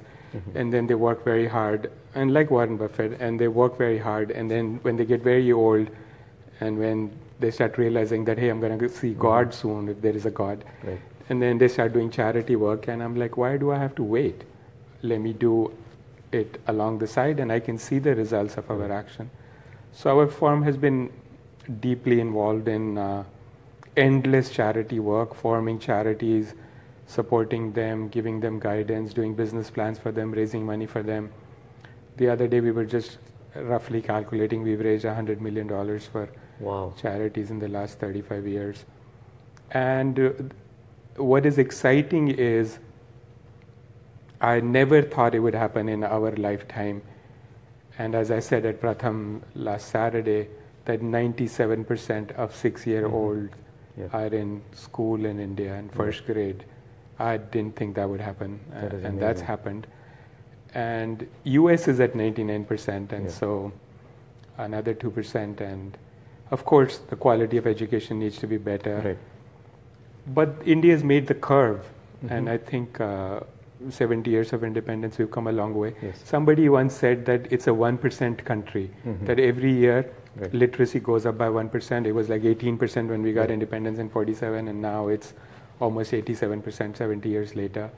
and 0.56 0.72
then 0.74 0.88
they 0.88 0.94
work 0.96 1.24
very 1.26 1.48
hard, 1.48 1.92
and 2.16 2.34
like 2.34 2.52
Warren 2.52 2.78
Buffett, 2.78 3.20
and 3.20 3.40
they 3.40 3.48
work 3.48 3.78
very 3.78 3.98
hard. 3.98 4.32
And 4.32 4.50
then 4.50 4.80
when 4.84 4.96
they 4.96 5.06
get 5.06 5.22
very 5.24 5.52
old, 5.52 5.90
and 6.60 6.78
when 6.78 7.12
they 7.40 7.52
start 7.52 7.78
realizing 7.78 8.26
that, 8.26 8.38
hey, 8.38 8.50
I'm 8.50 8.60
going 8.60 8.78
to 8.78 8.90
see 8.90 9.14
God 9.14 9.54
soon, 9.54 9.90
if 9.90 10.02
there 10.02 10.16
is 10.16 10.26
a 10.26 10.32
God, 10.32 10.64
Right. 10.84 11.00
and 11.30 11.42
then 11.42 11.58
they 11.58 11.68
start 11.68 11.94
doing 11.94 12.12
charity 12.12 12.56
work, 12.56 12.88
and 12.88 13.02
I'm 13.02 13.16
like, 13.16 13.38
why 13.38 13.58
do 13.58 13.72
I 13.72 13.78
have 13.78 13.96
to 13.96 14.04
wait? 14.04 14.44
Let 15.02 15.22
me 15.22 15.34
do 15.34 15.72
it 16.32 16.60
along 16.68 17.00
the 17.00 17.08
side, 17.08 17.40
and 17.40 17.52
I 17.52 17.60
can 17.60 17.78
see 17.78 17.98
the 18.00 18.14
results 18.16 18.58
of 18.58 18.70
our 18.70 18.92
action. 18.92 19.30
So 19.94 20.20
our 20.20 20.28
firm 20.28 20.62
has 20.64 20.78
been 20.78 21.12
deeply 21.80 22.20
involved 22.20 22.68
in 22.68 22.98
uh, 22.98 23.24
endless 23.98 24.50
charity 24.52 25.00
work, 25.00 25.34
forming 25.34 25.80
charities, 25.80 26.54
supporting 27.10 27.72
them, 27.74 28.08
giving 28.10 28.40
them 28.40 28.60
guidance, 28.60 29.14
doing 29.14 29.34
business 29.34 29.70
plans 29.72 29.98
for 29.98 30.12
them, 30.12 30.32
raising 30.32 30.64
money 30.64 30.86
for 30.86 31.02
them. 31.02 31.32
The 32.18 32.30
other 32.30 32.48
day 32.48 32.60
we 32.62 32.72
were 32.72 32.86
just 32.86 33.18
roughly 33.56 34.00
calculating 34.02 34.62
we've 34.62 34.80
raised 34.80 35.06
$100 35.06 35.40
million 35.42 35.68
for 36.00 36.30
Wow. 36.60 36.94
charities 37.02 37.50
in 37.52 37.58
the 37.58 37.68
last 37.68 38.00
35 38.00 38.46
years. 38.46 38.86
And 39.72 40.20
uh, 40.20 40.32
what 41.16 41.46
is 41.48 41.58
exciting 41.58 42.28
is 42.30 42.78
I 44.42 44.60
never 44.60 45.02
thought 45.02 45.34
it 45.34 45.40
would 45.40 45.56
happen 45.56 45.90
in 45.90 46.04
our 46.04 46.32
lifetime. 46.36 47.02
And 47.98 48.14
as 48.14 48.30
I 48.30 48.40
said 48.40 48.66
at 48.66 48.80
Pratham 48.82 49.42
last 49.56 49.88
Saturday, 49.90 50.48
that 50.86 51.02
97% 51.02 52.32
of 52.34 52.56
six 52.56 52.86
year 52.86 53.08
olds 53.08 53.50
Yeah. 53.98 54.08
are 54.14 54.28
in 54.28 54.62
school 54.74 55.26
in 55.26 55.40
India 55.40 55.74
in 55.76 55.90
first 55.90 56.26
grade. 56.28 56.66
I 57.20 57.38
didn't 57.38 57.76
think 57.76 57.96
that 57.96 58.10
would 58.10 58.22
happen, 58.22 58.60
That 58.72 58.94
is 58.94 59.04
and 59.04 59.20
that's 59.20 59.42
happened. 59.42 59.88
And 60.74 61.28
US 61.44 61.88
is 61.88 62.00
at 62.00 62.14
99%, 62.16 63.12
and 63.12 63.26
Yeah. 63.26 63.30
so 63.32 63.72
another 64.58 64.94
2%. 64.94 65.60
And 65.62 65.98
of 66.52 66.64
course, 66.66 67.00
the 67.10 67.16
quality 67.16 67.58
of 67.58 67.68
education 67.68 68.20
needs 68.20 68.38
to 68.40 68.48
be 68.48 68.58
better. 68.58 69.02
Right. 69.04 69.18
But 70.28 70.50
India's 70.66 71.04
made 71.04 71.28
the 71.28 71.34
curve, 71.34 71.82
and 72.30 72.48
Mhm. 72.48 72.52
I 72.52 72.58
think 72.58 73.02
uh, 73.02 73.40
70 73.90 74.30
years 74.30 74.54
of 74.54 74.64
independence, 74.64 75.18
we've 75.18 75.32
come 75.32 75.48
a 75.48 75.52
long 75.52 75.74
way. 75.74 75.94
Yes. 76.02 76.22
Somebody 76.24 76.70
once 76.70 76.94
said 76.94 77.26
that 77.26 77.52
it's 77.52 77.68
a 77.68 77.74
1% 77.74 78.44
country, 78.46 78.90
Mhm. 79.06 79.26
that 79.26 79.40
every 79.40 79.72
year 79.72 80.06
Right. 80.40 80.54
literacy 80.54 81.00
goes 81.00 81.26
up 81.26 81.38
by 81.38 81.50
1%. 81.50 82.06
It 82.06 82.12
was 82.14 82.30
like 82.30 82.44
18% 82.46 83.10
when 83.10 83.22
we 83.24 83.34
got 83.34 83.42
Right. 83.42 83.52
independence 83.52 83.98
in 84.00 84.10
47, 84.10 84.68
and 84.68 84.82
now 84.82 85.08
it's 85.08 85.34
almost 85.80 86.12
87% 86.12 86.98
70 86.98 87.30
years 87.30 87.56
later. 87.56 87.90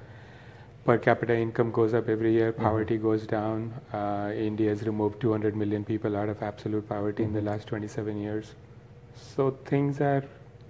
Per 0.85 0.97
capita 0.97 1.35
income 1.35 1.71
goes 1.71 1.93
up 1.93 2.09
every 2.09 2.33
year, 2.33 2.51
Mm-hmm. 2.53 2.63
poverty 2.63 2.97
goes 2.97 3.27
down. 3.27 3.73
Uh, 3.93 4.31
India 4.35 4.69
has 4.69 4.83
removed 4.83 5.19
200 5.21 5.55
million 5.55 5.83
people 5.85 6.15
out 6.17 6.29
of 6.29 6.41
absolute 6.41 6.87
poverty 6.89 7.23
in 7.23 7.33
the 7.33 7.39
Mhm. 7.41 7.45
last 7.45 7.67
27 7.67 8.17
years. 8.19 8.53
So 9.15 9.51
things 9.65 10.01
are 10.01 10.23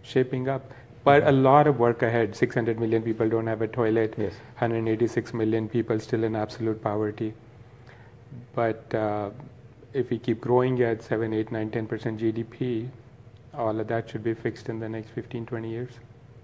shaping 0.03 0.49
up. 0.49 0.73
But 1.03 1.23
a 1.27 1.31
lot 1.31 1.65
of 1.67 1.79
work 1.79 2.03
ahead. 2.03 2.35
600 2.35 2.79
million 2.79 3.01
people 3.01 3.27
don't 3.29 3.47
have 3.47 3.61
a 3.61 3.67
toilet. 3.67 4.13
Yes. 4.17 4.33
186 4.59 5.33
million 5.33 5.67
people 5.69 5.99
still 5.99 6.23
in 6.23 6.35
absolute 6.35 6.81
poverty. 6.83 7.33
But 8.53 8.93
uh, 8.93 9.29
if 9.93 10.09
we 10.09 10.19
keep 10.19 10.39
growing 10.41 10.81
at 10.81 11.01
7, 11.01 11.33
8, 11.33 11.51
9, 11.51 11.69
10% 11.71 12.19
GDP, 12.19 12.87
all 13.53 13.79
of 13.79 13.87
that 13.87 14.09
should 14.09 14.23
be 14.23 14.33
fixed 14.33 14.69
in 14.69 14.79
the 14.79 14.87
next 14.89 15.09
15, 15.09 15.45
20 15.45 15.69
years. 15.69 15.89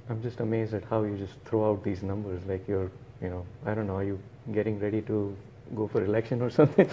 I'm 0.09 0.21
just 0.21 0.39
amazed 0.39 0.73
at 0.73 0.83
how 0.85 1.03
you 1.03 1.17
just 1.17 1.33
throw 1.45 1.69
out 1.69 1.83
these 1.83 2.01
numbers. 2.03 2.41
Like 2.47 2.67
you're, 2.67 2.89
you 3.21 3.29
know, 3.29 3.45
I 3.65 3.73
don't 3.73 3.87
know, 3.87 3.95
are 3.97 4.03
you 4.03 4.19
getting 4.53 4.79
ready 4.79 5.01
to 5.03 5.35
go 5.75 5.85
for 5.87 6.03
election 6.05 6.41
or 6.41 6.49
something? 6.59 6.89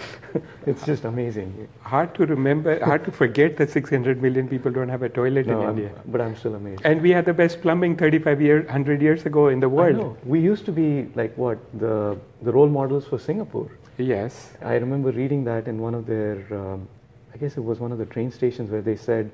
it's 0.65 0.85
just 0.85 1.05
amazing. 1.05 1.67
Hard 1.81 2.13
to 2.15 2.25
remember, 2.25 2.83
hard 2.83 3.05
to 3.05 3.11
forget 3.11 3.55
that 3.57 3.69
600 3.69 4.21
million 4.21 4.49
people 4.49 4.69
don't 4.71 4.89
have 4.89 5.01
a 5.03 5.07
toilet 5.09 5.47
No, 5.47 5.61
in 5.61 5.65
I'm- 5.67 5.77
India. 5.77 5.91
but 6.07 6.19
I'm 6.19 6.35
still 6.35 6.55
amazed. 6.55 6.81
And 6.83 7.01
we 7.01 7.11
had 7.11 7.23
the 7.25 7.33
best 7.33 7.61
plumbing 7.61 7.95
35 7.95 8.41
years, 8.41 8.65
100 8.65 9.01
years 9.01 9.25
ago 9.25 9.47
in 9.47 9.61
the 9.61 9.69
world. 9.69 10.17
We 10.25 10.41
used 10.41 10.65
to 10.65 10.73
be 10.73 11.07
like 11.15 11.37
what 11.37 11.57
the 11.79 12.17
the 12.41 12.51
role 12.51 12.67
models 12.67 13.07
for 13.07 13.17
Singapore. 13.17 13.69
Yes. 13.97 14.51
I 14.61 14.73
remember 14.75 15.11
reading 15.11 15.45
that 15.45 15.69
in 15.69 15.79
one 15.79 15.95
of 15.95 16.05
their, 16.05 16.45
um, 16.51 16.85
I 17.33 17.37
guess 17.37 17.55
it 17.55 17.63
was 17.63 17.79
one 17.79 17.93
of 17.93 17.97
the 17.97 18.05
train 18.05 18.29
stations 18.29 18.69
where 18.69 18.81
they 18.81 18.97
said, 18.97 19.31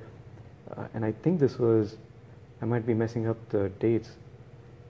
uh, 0.77 0.83
and 0.93 1.03
I 1.03 1.11
think 1.23 1.39
this 1.39 1.57
was, 1.57 1.97
I 2.61 2.65
might 2.65 2.85
be 2.85 2.93
messing 2.93 3.27
up 3.27 3.37
the 3.49 3.69
dates, 3.79 4.09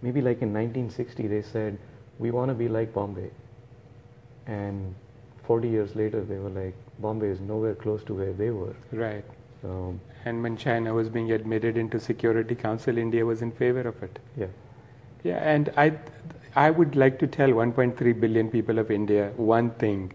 maybe 0.01 0.21
like 0.21 0.41
in 0.41 0.53
1960 0.53 1.27
they 1.27 1.41
said, 1.41 1.77
we 2.19 2.31
want 2.31 2.49
to 2.49 2.55
be 2.55 2.67
like 2.67 2.93
Bombay. 2.93 3.31
And 4.47 4.93
40 5.43 5.69
years 5.69 5.95
later 5.95 6.21
they 6.21 6.38
were 6.38 6.49
like, 6.49 6.73
Bombay 6.99 7.27
is 7.27 7.39
nowhere 7.39 7.75
close 7.75 8.03
to 8.05 8.13
where 8.13 8.34
they 8.34 8.49
were. 8.51 8.75
Right. 8.91 9.23
So, 9.62 9.97
And 10.25 10.41
when 10.43 10.57
China 10.57 10.93
was 10.93 11.10
being 11.10 11.31
admitted 11.31 11.77
into 11.77 11.99
Security 11.99 12.55
Council, 12.55 12.97
India 12.97 13.25
was 13.25 13.41
in 13.41 13.51
favor 13.51 13.81
of 13.81 14.01
it. 14.03 14.19
yeah. 14.38 14.47
Yeah, 15.23 15.38
and 15.38 15.71
I, 15.77 15.93
I 16.55 16.71
would 16.71 16.95
like 16.95 17.19
to 17.19 17.27
tell 17.27 17.49
1.3 17.49 18.19
billion 18.19 18.49
people 18.49 18.79
of 18.79 18.89
India 18.89 19.31
one 19.38 19.69
thing 19.71 20.13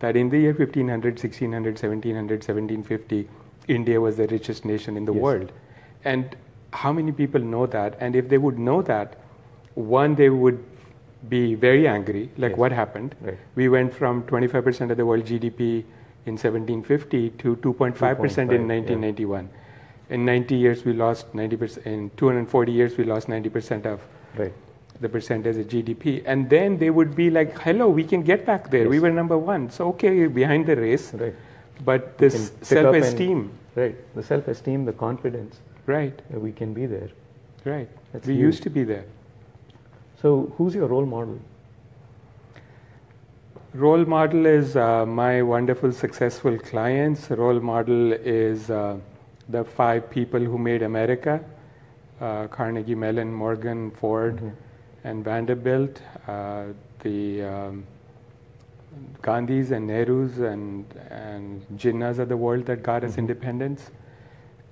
that 0.00 0.16
in 0.16 0.28
the 0.30 0.38
year 0.40 0.52
1500, 0.52 1.14
1600, 1.14 1.74
1700, 1.74 2.42
1750, 2.42 3.28
India 3.68 4.00
was 4.00 4.16
the 4.16 4.26
richest 4.26 4.64
nation 4.64 4.96
in 4.96 5.04
the 5.04 5.12
Yes. 5.14 5.22
world. 5.22 5.52
And 6.04 6.34
how 6.72 6.92
many 6.92 7.12
people 7.12 7.40
know 7.40 7.66
that? 7.66 7.96
And 8.00 8.16
if 8.16 8.28
they 8.28 8.38
would 8.38 8.58
know 8.58 8.82
that, 8.82 9.16
one, 9.74 10.14
they 10.14 10.30
would 10.30 10.62
be 11.28 11.54
very 11.54 11.86
angry, 11.86 12.30
like 12.38 12.50
Yes. 12.52 12.58
what 12.58 12.72
happened. 12.72 13.14
Right. 13.20 13.38
We 13.54 13.68
went 13.68 13.92
from 13.92 14.22
25% 14.24 14.90
of 14.90 14.96
the 14.96 15.04
world 15.06 15.24
GDP 15.24 15.84
in 16.26 16.36
1750 16.36 17.30
to 17.30 17.56
2.5% 17.56 18.48
2.5, 18.48 18.54
in 18.54 18.68
yeah. 18.68 18.76
1991. 18.76 19.48
In 20.10 20.24
90 20.24 20.54
years, 20.56 20.84
we 20.84 20.92
lost 20.92 21.32
90%. 21.34 21.86
In 21.86 22.10
240 22.16 22.72
years, 22.72 22.96
we 22.96 23.04
lost 23.04 23.28
90% 23.28 23.86
of 23.86 24.00
Right. 24.36 24.52
the 25.00 25.08
percentage 25.08 25.56
of 25.56 25.68
GDP. 25.68 26.22
And 26.26 26.48
then 26.50 26.78
they 26.78 26.90
would 26.90 27.14
be 27.14 27.30
like, 27.30 27.58
hello, 27.60 27.88
we 27.88 28.04
can 28.04 28.22
get 28.22 28.44
back 28.44 28.70
there. 28.70 28.88
We 28.88 28.98
were 28.98 29.10
number 29.10 29.38
one. 29.38 29.70
So, 29.70 29.88
okay, 29.88 30.16
you're 30.16 30.28
behind 30.30 30.66
the 30.66 30.76
race. 30.76 31.14
Right. 31.14 31.34
But 31.84 32.18
this 32.18 32.34
can 32.34 32.44
pick 32.48 32.60
up 32.60 32.64
self 32.66 32.96
esteem, 32.96 33.50
Right. 33.76 34.14
The 34.14 34.22
self 34.22 34.48
esteem, 34.48 34.84
the 34.84 34.92
confidence 34.92 35.60
right, 35.90 36.20
we 36.46 36.52
can 36.52 36.72
be 36.80 36.86
there. 36.86 37.08
right. 37.64 37.88
That's 38.12 38.26
we 38.26 38.34
huge. 38.34 38.42
used 38.44 38.62
to 38.64 38.70
be 38.70 38.84
there. 38.84 39.04
So, 40.22 40.52
who's 40.56 40.74
your 40.74 40.88
role 40.88 41.06
model? 41.06 41.38
Role 43.72 44.04
model 44.04 44.46
is 44.46 44.76
uh, 44.76 45.06
my 45.06 45.42
wonderful, 45.42 45.92
successful 45.92 46.58
clients. 46.58 47.30
Role 47.30 47.60
model 47.60 48.12
is 48.12 48.68
uh, 48.70 48.96
the 49.48 49.62
five 49.64 50.10
people 50.10 50.40
who 50.40 50.58
made 50.58 50.82
America 50.82 51.40
uh, 52.20 52.46
Carnegie 52.48 52.94
Mellon, 52.94 53.32
Morgan, 53.32 53.90
Ford, 53.92 54.36
Mhm. 54.40 54.52
and 55.04 55.24
Vanderbilt. 55.24 56.02
Uh, 56.28 56.64
the 57.04 57.42
um, 57.42 57.84
Gandhis 59.22 59.70
and 59.70 59.88
Nehrus 59.88 60.36
and, 60.52 60.84
and 61.10 61.64
Jinnahs 61.78 62.18
of 62.18 62.28
the 62.28 62.36
world 62.36 62.66
that 62.66 62.82
got 62.82 63.04
us 63.04 63.14
Mhm. 63.14 63.18
independence. 63.24 63.90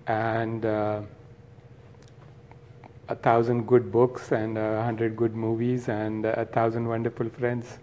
And 0.09 0.65
uh, 0.65 1.03
a 3.09 3.15
thousand 3.15 3.67
good 3.67 3.91
books 3.91 4.33
and 4.33 4.59
a 4.59 4.83
hundred 4.83 5.17
good 5.17 5.35
movies 5.35 5.89
and 5.89 6.27
a 6.27 6.45
thousand 6.45 6.87
wonderful 6.89 7.29
friends. 7.29 7.79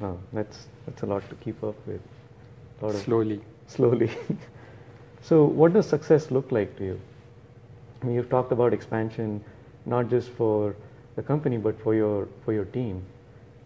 Oh, 0.00 0.18
that's 0.32 0.66
that's 0.86 1.02
a 1.02 1.06
lot 1.06 1.28
to 1.30 1.34
keep 1.36 1.62
up 1.62 1.74
with. 1.86 2.00
Slowly. 2.80 3.40
slowly. 3.66 4.10
so, 5.22 5.44
what 5.44 5.72
does 5.72 5.88
success 5.88 6.30
look 6.30 6.52
like 6.52 6.76
to 6.78 6.84
you? 6.84 7.00
I 8.02 8.06
mean, 8.06 8.16
you've 8.16 8.28
talked 8.28 8.52
about 8.52 8.74
expansion, 8.74 9.42
not 9.86 10.10
just 10.10 10.30
for 10.30 10.76
the 11.14 11.22
company, 11.22 11.56
but 11.56 11.80
for 11.80 11.94
your 11.94 12.28
for 12.44 12.52
your 12.52 12.66
team. 12.66 13.02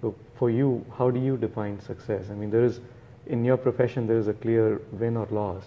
So, 0.00 0.14
for 0.36 0.50
you, 0.50 0.84
how 0.96 1.10
do 1.10 1.20
you 1.20 1.36
define 1.36 1.80
success? 1.80 2.30
I 2.30 2.34
mean, 2.34 2.50
there 2.50 2.64
is 2.64 2.80
in 3.26 3.44
your 3.44 3.56
profession 3.56 4.06
there 4.06 4.18
is 4.18 4.28
a 4.28 4.34
clear 4.34 4.80
win 4.92 5.16
or 5.16 5.26
loss, 5.30 5.64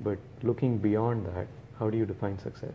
but 0.00 0.18
looking 0.42 0.78
beyond 0.78 1.26
that, 1.26 1.46
how 1.78 1.90
do 1.90 1.96
you 1.98 2.06
define 2.06 2.38
success? 2.38 2.72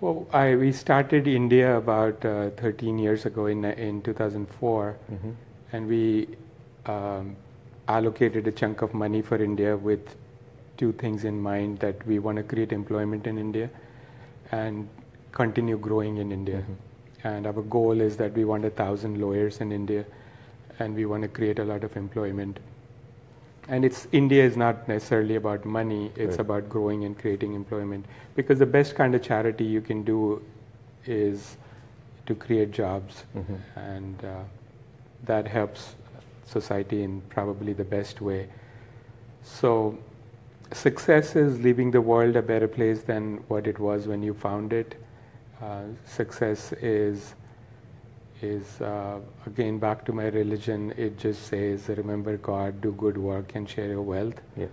Well, 0.00 0.26
I, 0.32 0.54
we 0.56 0.72
started 0.72 1.26
India 1.28 1.76
about 1.76 2.24
uh, 2.24 2.50
13 2.50 2.98
years 2.98 3.26
ago 3.26 3.46
in, 3.46 3.64
in 3.64 4.00
2004, 4.02 4.96
Mm-hmm. 5.12 5.30
and 5.72 5.86
we 5.86 6.28
um, 6.86 7.36
allocated 7.86 8.46
a 8.46 8.52
chunk 8.52 8.82
of 8.82 8.94
money 8.94 9.20
for 9.20 9.36
India 9.42 9.76
with 9.76 10.16
two 10.78 10.92
things 10.92 11.24
in 11.24 11.40
mind 11.40 11.78
that 11.80 12.06
we 12.06 12.18
want 12.18 12.36
to 12.38 12.42
create 12.42 12.72
employment 12.72 13.26
in 13.26 13.36
India 13.36 13.68
and 14.52 14.88
continue 15.32 15.76
growing 15.76 16.16
in 16.16 16.32
India. 16.32 16.64
Mhm. 16.66 16.76
And 17.22 17.46
our 17.46 17.62
goal 17.62 18.00
is 18.00 18.16
that 18.16 18.32
we 18.32 18.44
want 18.46 18.64
a 18.64 18.70
thousand 18.70 19.20
lawyers 19.20 19.60
in 19.60 19.70
India 19.72 20.04
and 20.78 20.94
we 20.96 21.04
want 21.04 21.22
to 21.22 21.28
create 21.28 21.58
a 21.58 21.64
lot 21.64 21.84
of 21.84 21.94
employment. 21.96 22.58
And 23.70 23.84
it's 23.84 24.08
India 24.10 24.44
is 24.44 24.56
not 24.56 24.88
necessarily 24.88 25.36
about 25.36 25.64
money, 25.64 26.10
it's 26.16 26.32
Right. 26.32 26.40
about 26.40 26.68
growing 26.68 27.04
and 27.04 27.16
creating 27.16 27.54
employment. 27.54 28.04
Because 28.34 28.58
the 28.58 28.66
best 28.66 28.96
kind 28.96 29.14
of 29.14 29.22
charity 29.22 29.64
you 29.64 29.80
can 29.80 30.02
do 30.02 30.42
is 31.06 31.56
to 32.26 32.34
create 32.34 32.72
jobs 32.72 33.24
Mhm. 33.34 33.58
and 33.76 34.24
uh, 34.24 34.42
that 35.24 35.46
helps 35.48 35.94
society 36.44 37.02
in 37.04 37.20
probably 37.28 37.72
the 37.72 37.84
best 37.84 38.20
way. 38.20 38.48
So, 39.42 39.98
success 40.72 41.36
is 41.36 41.62
leaving 41.62 41.92
the 41.92 42.00
world 42.00 42.36
a 42.36 42.42
better 42.42 42.68
place 42.68 43.02
than 43.02 43.38
what 43.48 43.66
it 43.68 43.78
was 43.78 44.08
when 44.08 44.22
you 44.24 44.34
found 44.34 44.72
it. 44.72 44.96
Uh, 45.62 45.82
success 46.04 46.72
is 46.72 47.34
is 48.42 48.80
uh, 48.80 49.18
again 49.46 49.78
back 49.78 50.04
to 50.06 50.12
my 50.12 50.26
religion. 50.28 50.92
It 50.96 51.18
just 51.18 51.46
says, 51.48 51.88
remember 51.88 52.36
God, 52.36 52.80
do 52.80 52.92
good 52.92 53.18
work, 53.18 53.54
and 53.54 53.68
share 53.68 53.88
your 53.88 54.02
wealth. 54.02 54.40
Yeah. 54.56 54.66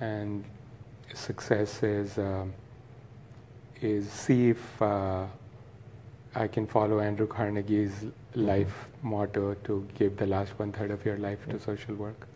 And 0.00 0.44
success 1.14 1.82
is 1.82 2.18
um 2.18 2.52
is 3.80 4.10
see 4.10 4.50
if 4.50 4.82
uh, 4.82 5.26
I 6.34 6.48
can 6.48 6.66
follow 6.66 7.00
Andrew 7.00 7.26
Carnegie's 7.26 8.06
life 8.34 8.88
motto 9.02 9.54
to 9.64 9.86
give 9.98 10.16
the 10.16 10.26
last 10.26 10.58
one 10.58 10.72
third 10.72 10.90
of 10.90 11.04
your 11.04 11.18
life 11.18 11.38
Yeah. 11.46 11.52
to 11.54 11.60
social 11.60 11.94
work. 11.94 12.26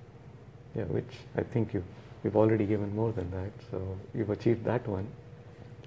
Yeah, 0.77 0.85
which 0.85 1.15
I 1.37 1.43
think 1.43 1.75
you've 1.75 1.85
you've 2.25 2.37
already 2.37 2.67
given 2.67 2.95
more 2.95 3.13
than 3.13 3.31
that, 3.31 3.51
so 3.71 3.81
you've 4.15 4.31
achieved 4.31 4.65
that 4.65 4.87
one. 4.87 5.07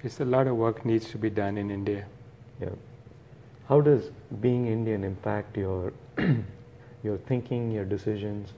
It's 0.04 0.20
a 0.20 0.26
lot 0.26 0.48
of 0.48 0.56
work 0.56 0.84
needs 0.86 1.10
to 1.12 1.18
be 1.18 1.30
done 1.30 1.58
in 1.58 1.70
India. 1.70 2.06
Yeah. 2.60 2.70
How 3.68 3.82
does 3.82 4.10
being 4.42 4.68
Indian 4.68 5.04
impact 5.04 5.58
your 5.58 5.94
your 7.04 7.18
thinking, 7.18 7.72
your 7.72 7.86
decisions? 7.86 8.54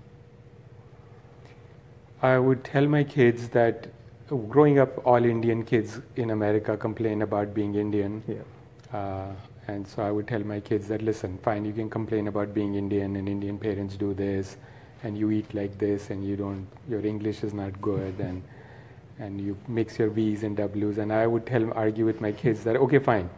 I 2.21 2.39
would 2.39 2.63
tell 2.63 2.87
my 2.87 3.03
kids 3.03 3.49
that 3.49 3.87
growing 4.49 4.79
up, 4.79 5.05
all 5.05 5.23
Indian 5.23 5.63
kids 5.63 5.99
in 6.15 6.29
America 6.29 6.77
complain 6.77 7.21
about 7.21 7.53
being 7.53 7.75
Indian. 7.75 8.23
Yeah. 8.27 8.97
Uh, 8.97 9.31
and 9.67 9.87
so 9.87 10.03
I 10.03 10.11
would 10.11 10.27
tell 10.27 10.41
my 10.41 10.59
kids 10.59 10.87
that 10.89 11.01
listen, 11.01 11.37
fine, 11.39 11.65
you 11.65 11.73
can 11.73 11.89
complain 11.89 12.27
about 12.27 12.53
being 12.53 12.75
Indian 12.75 13.15
and 13.15 13.29
Indian 13.29 13.57
parents 13.57 13.95
do 13.95 14.13
this, 14.13 14.57
and 15.03 15.17
you 15.17 15.31
eat 15.31 15.53
like 15.53 15.77
this, 15.77 16.09
and 16.09 16.25
you 16.25 16.35
don't, 16.35 16.67
your 16.89 17.05
English 17.05 17.43
is 17.43 17.53
not 17.53 17.81
good, 17.81 18.19
and 18.19 18.43
and 19.19 19.39
you 19.39 19.55
mix 19.67 19.99
your 19.99 20.09
V's 20.09 20.43
and 20.43 20.57
W's. 20.57 20.97
And 20.97 21.13
I 21.13 21.27
would 21.27 21.45
tell, 21.45 21.71
argue 21.73 22.05
with 22.05 22.19
my 22.19 22.31
kids 22.31 22.63
that 22.63 22.75
okay, 22.75 22.99
fine, 22.99 23.29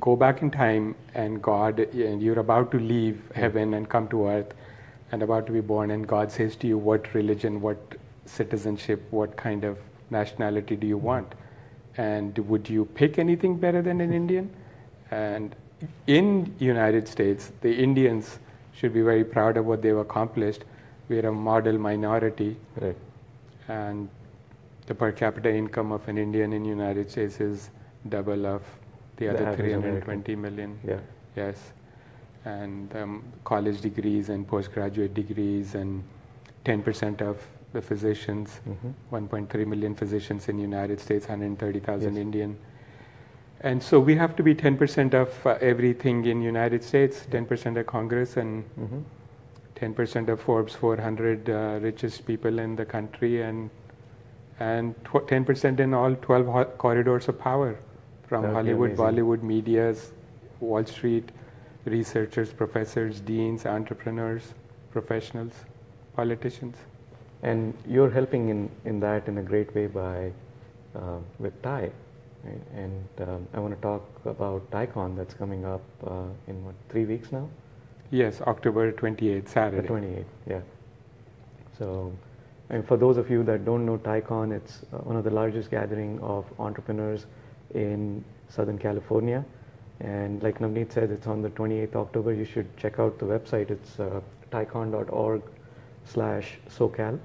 go 0.00 0.16
back 0.16 0.42
in 0.42 0.50
time, 0.50 0.94
and 1.14 1.42
God, 1.42 1.78
and 1.78 2.22
you're 2.22 2.38
about 2.38 2.70
to 2.72 2.78
leave 2.78 3.16
hmm. 3.16 3.40
heaven 3.40 3.74
and 3.74 3.88
come 3.88 4.08
to 4.08 4.28
earth, 4.28 4.54
and 5.10 5.22
about 5.22 5.46
to 5.46 5.52
be 5.52 5.60
born, 5.60 5.90
and 5.90 6.06
God 6.06 6.32
says 6.32 6.56
to 6.56 6.66
you, 6.66 6.78
what 6.78 7.12
religion, 7.14 7.60
what 7.60 7.96
citizenship, 8.24 9.02
what 9.10 9.36
kind 9.36 9.64
of 9.64 9.78
nationality 10.10 10.76
do 10.76 10.86
you 10.86 10.98
hmm. 10.98 11.06
want? 11.06 11.32
And 11.96 12.38
would 12.48 12.70
you 12.70 12.86
pick 12.86 13.18
anything 13.18 13.56
better 13.56 13.82
than 13.82 14.00
an 14.00 14.12
Indian? 14.12 14.50
And 15.10 15.54
in 16.06 16.54
United 16.58 17.06
States, 17.06 17.52
the 17.60 17.74
Indians 17.74 18.38
should 18.72 18.94
be 18.94 19.02
very 19.02 19.24
proud 19.24 19.58
of 19.58 19.66
what 19.66 19.82
they've 19.82 19.96
accomplished. 19.96 20.64
We're 21.08 21.26
a 21.26 21.32
model 21.32 21.76
minority, 21.76 22.56
Right. 22.80 22.96
and 23.68 24.08
the 24.86 24.94
per 24.94 25.12
capita 25.12 25.54
income 25.54 25.92
of 25.92 26.08
an 26.08 26.16
Indian 26.16 26.52
in 26.52 26.64
United 26.64 27.10
States 27.10 27.40
is 27.40 27.68
double 28.08 28.46
of 28.46 28.62
the 29.26 29.32
The 29.32 29.38
other 29.40 29.46
average 29.52 29.72
320 29.82 30.36
million. 30.36 30.78
Yeah. 30.86 30.98
Yes, 31.36 31.72
and 32.44 32.94
um, 32.96 33.24
college 33.44 33.80
degrees 33.80 34.28
and 34.28 34.46
postgraduate 34.46 35.14
degrees, 35.14 35.74
and 35.74 36.02
10% 36.64 37.22
of 37.22 37.36
the 37.72 37.80
physicians, 37.80 38.60
Mhm. 38.68 38.92
1.3 39.10 39.64
million 39.66 39.94
physicians 39.94 40.48
in 40.48 40.58
United 40.58 41.00
States, 41.00 41.28
130,000 41.28 42.14
Yes. 42.14 42.20
Indian. 42.22 42.56
And 43.60 43.82
so 43.82 44.00
we 44.00 44.16
have 44.16 44.34
to 44.36 44.42
be 44.42 44.54
10% 44.54 45.14
of 45.14 45.46
uh, 45.46 45.56
everything 45.60 46.24
in 46.26 46.42
United 46.42 46.82
States, 46.84 47.26
10% 47.30 47.76
of 47.78 47.86
Congress, 47.86 48.36
and 48.36 48.64
Mhm. 48.78 49.02
10% 49.76 50.28
of 50.28 50.40
Forbes 50.40 50.74
400 50.74 51.48
uh, 51.48 51.78
richest 51.82 52.26
people 52.26 52.58
in 52.58 52.76
the 52.76 52.84
country, 52.84 53.42
and 53.42 53.70
and 54.60 54.94
tw- 55.04 55.26
10% 55.26 55.80
in 55.80 55.94
all 55.94 56.14
12 56.14 56.46
ho- 56.46 56.70
corridors 56.78 57.26
of 57.28 57.38
power, 57.38 57.74
from 58.32 58.54
Hollywood. 58.54 58.96
Bollywood, 58.96 59.42
medias, 59.42 60.12
Wall 60.60 60.84
Street, 60.86 61.30
researchers, 61.84 62.50
professors, 62.50 63.20
deans, 63.20 63.66
entrepreneurs, 63.66 64.54
professionals, 64.90 65.52
politicians. 66.16 66.76
And 67.42 67.74
you're 67.86 68.10
helping 68.10 68.48
in, 68.48 68.70
in 68.86 69.00
that 69.00 69.28
in 69.28 69.36
a 69.36 69.42
great 69.42 69.74
way 69.74 69.86
by 69.86 70.32
uh, 70.94 71.18
with 71.38 71.60
TiE. 71.62 71.90
Right? 72.44 72.62
And 72.74 73.06
um, 73.20 73.46
I 73.52 73.60
want 73.60 73.74
to 73.74 73.80
talk 73.82 74.08
about 74.24 74.70
TiECon 74.70 75.14
that's 75.14 75.34
coming 75.34 75.66
up 75.66 75.82
uh, 76.06 76.24
in 76.48 76.64
what 76.64 76.74
three 76.88 77.04
weeks 77.04 77.32
now, 77.32 77.48
Yes, 78.10 78.42
October 78.42 78.92
28th, 78.92 79.44
the 79.44 79.50
Saturday. 79.50 79.88
28th. 79.88 80.24
Yeah. 80.46 80.60
So, 81.78 82.12
and 82.68 82.86
for 82.86 82.98
those 82.98 83.16
of 83.16 83.30
you 83.30 83.42
that 83.44 83.64
don't 83.64 83.86
know 83.86 83.96
TiECon, 83.98 84.52
it's 84.54 84.82
uh, 84.92 84.98
one 84.98 85.16
of 85.16 85.24
the 85.24 85.30
largest 85.30 85.70
gathering 85.70 86.20
of 86.20 86.44
entrepreneurs 86.58 87.26
in 87.74 88.24
Southern 88.48 88.78
California. 88.78 89.44
And 90.00 90.42
like 90.42 90.58
Navneet 90.58 90.92
said, 90.92 91.10
it's 91.10 91.26
on 91.26 91.42
the 91.42 91.50
28th 91.50 91.94
October. 91.96 92.32
You 92.32 92.44
should 92.44 92.76
check 92.76 92.98
out 92.98 93.18
the 93.18 93.26
website. 93.26 93.70
It's 93.70 94.00
uh, 94.00 94.20
tiecon.org 94.50 95.42
slash 96.04 96.58
SoCal. 96.68 97.18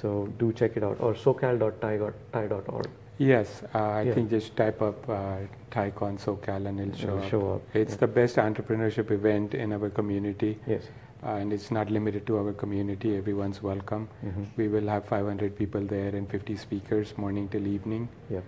So 0.00 0.26
do 0.38 0.52
check 0.52 0.76
it 0.76 0.82
out, 0.82 0.96
or 1.00 1.14
socal.tie.org. 1.14 2.86
Yes, 3.18 3.62
uh, 3.74 3.78
I 3.78 4.02
Yeah. 4.02 4.14
think 4.14 4.30
just 4.30 4.56
type 4.56 4.80
up 4.82 5.08
uh, 5.08 5.36
TiECon 5.70 6.18
SoCal 6.18 6.66
and 6.66 6.80
it'll 6.80 6.94
show 6.96 7.06
It'll 7.08 7.18
up. 7.18 7.28
show 7.30 7.52
up, 7.54 7.62
It's 7.74 7.92
yeah. 7.92 7.98
the 7.98 8.06
best 8.06 8.36
entrepreneurship 8.36 9.10
event 9.10 9.54
in 9.54 9.72
our 9.72 9.90
community. 9.90 10.58
Yes. 10.66 10.84
Uh, 11.22 11.32
and 11.40 11.52
it's 11.52 11.70
not 11.70 11.90
limited 11.90 12.26
to 12.26 12.38
our 12.38 12.52
community. 12.52 13.16
Everyone's 13.16 13.62
welcome. 13.62 14.08
Mhm. 14.24 14.46
We 14.56 14.66
will 14.68 14.88
have 14.88 15.04
500 15.04 15.54
people 15.56 15.82
there 15.82 16.08
and 16.16 16.28
50 16.28 16.56
speakers 16.56 17.16
morning 17.16 17.48
till 17.48 17.66
evening. 17.66 18.08
Yeah. 18.30 18.40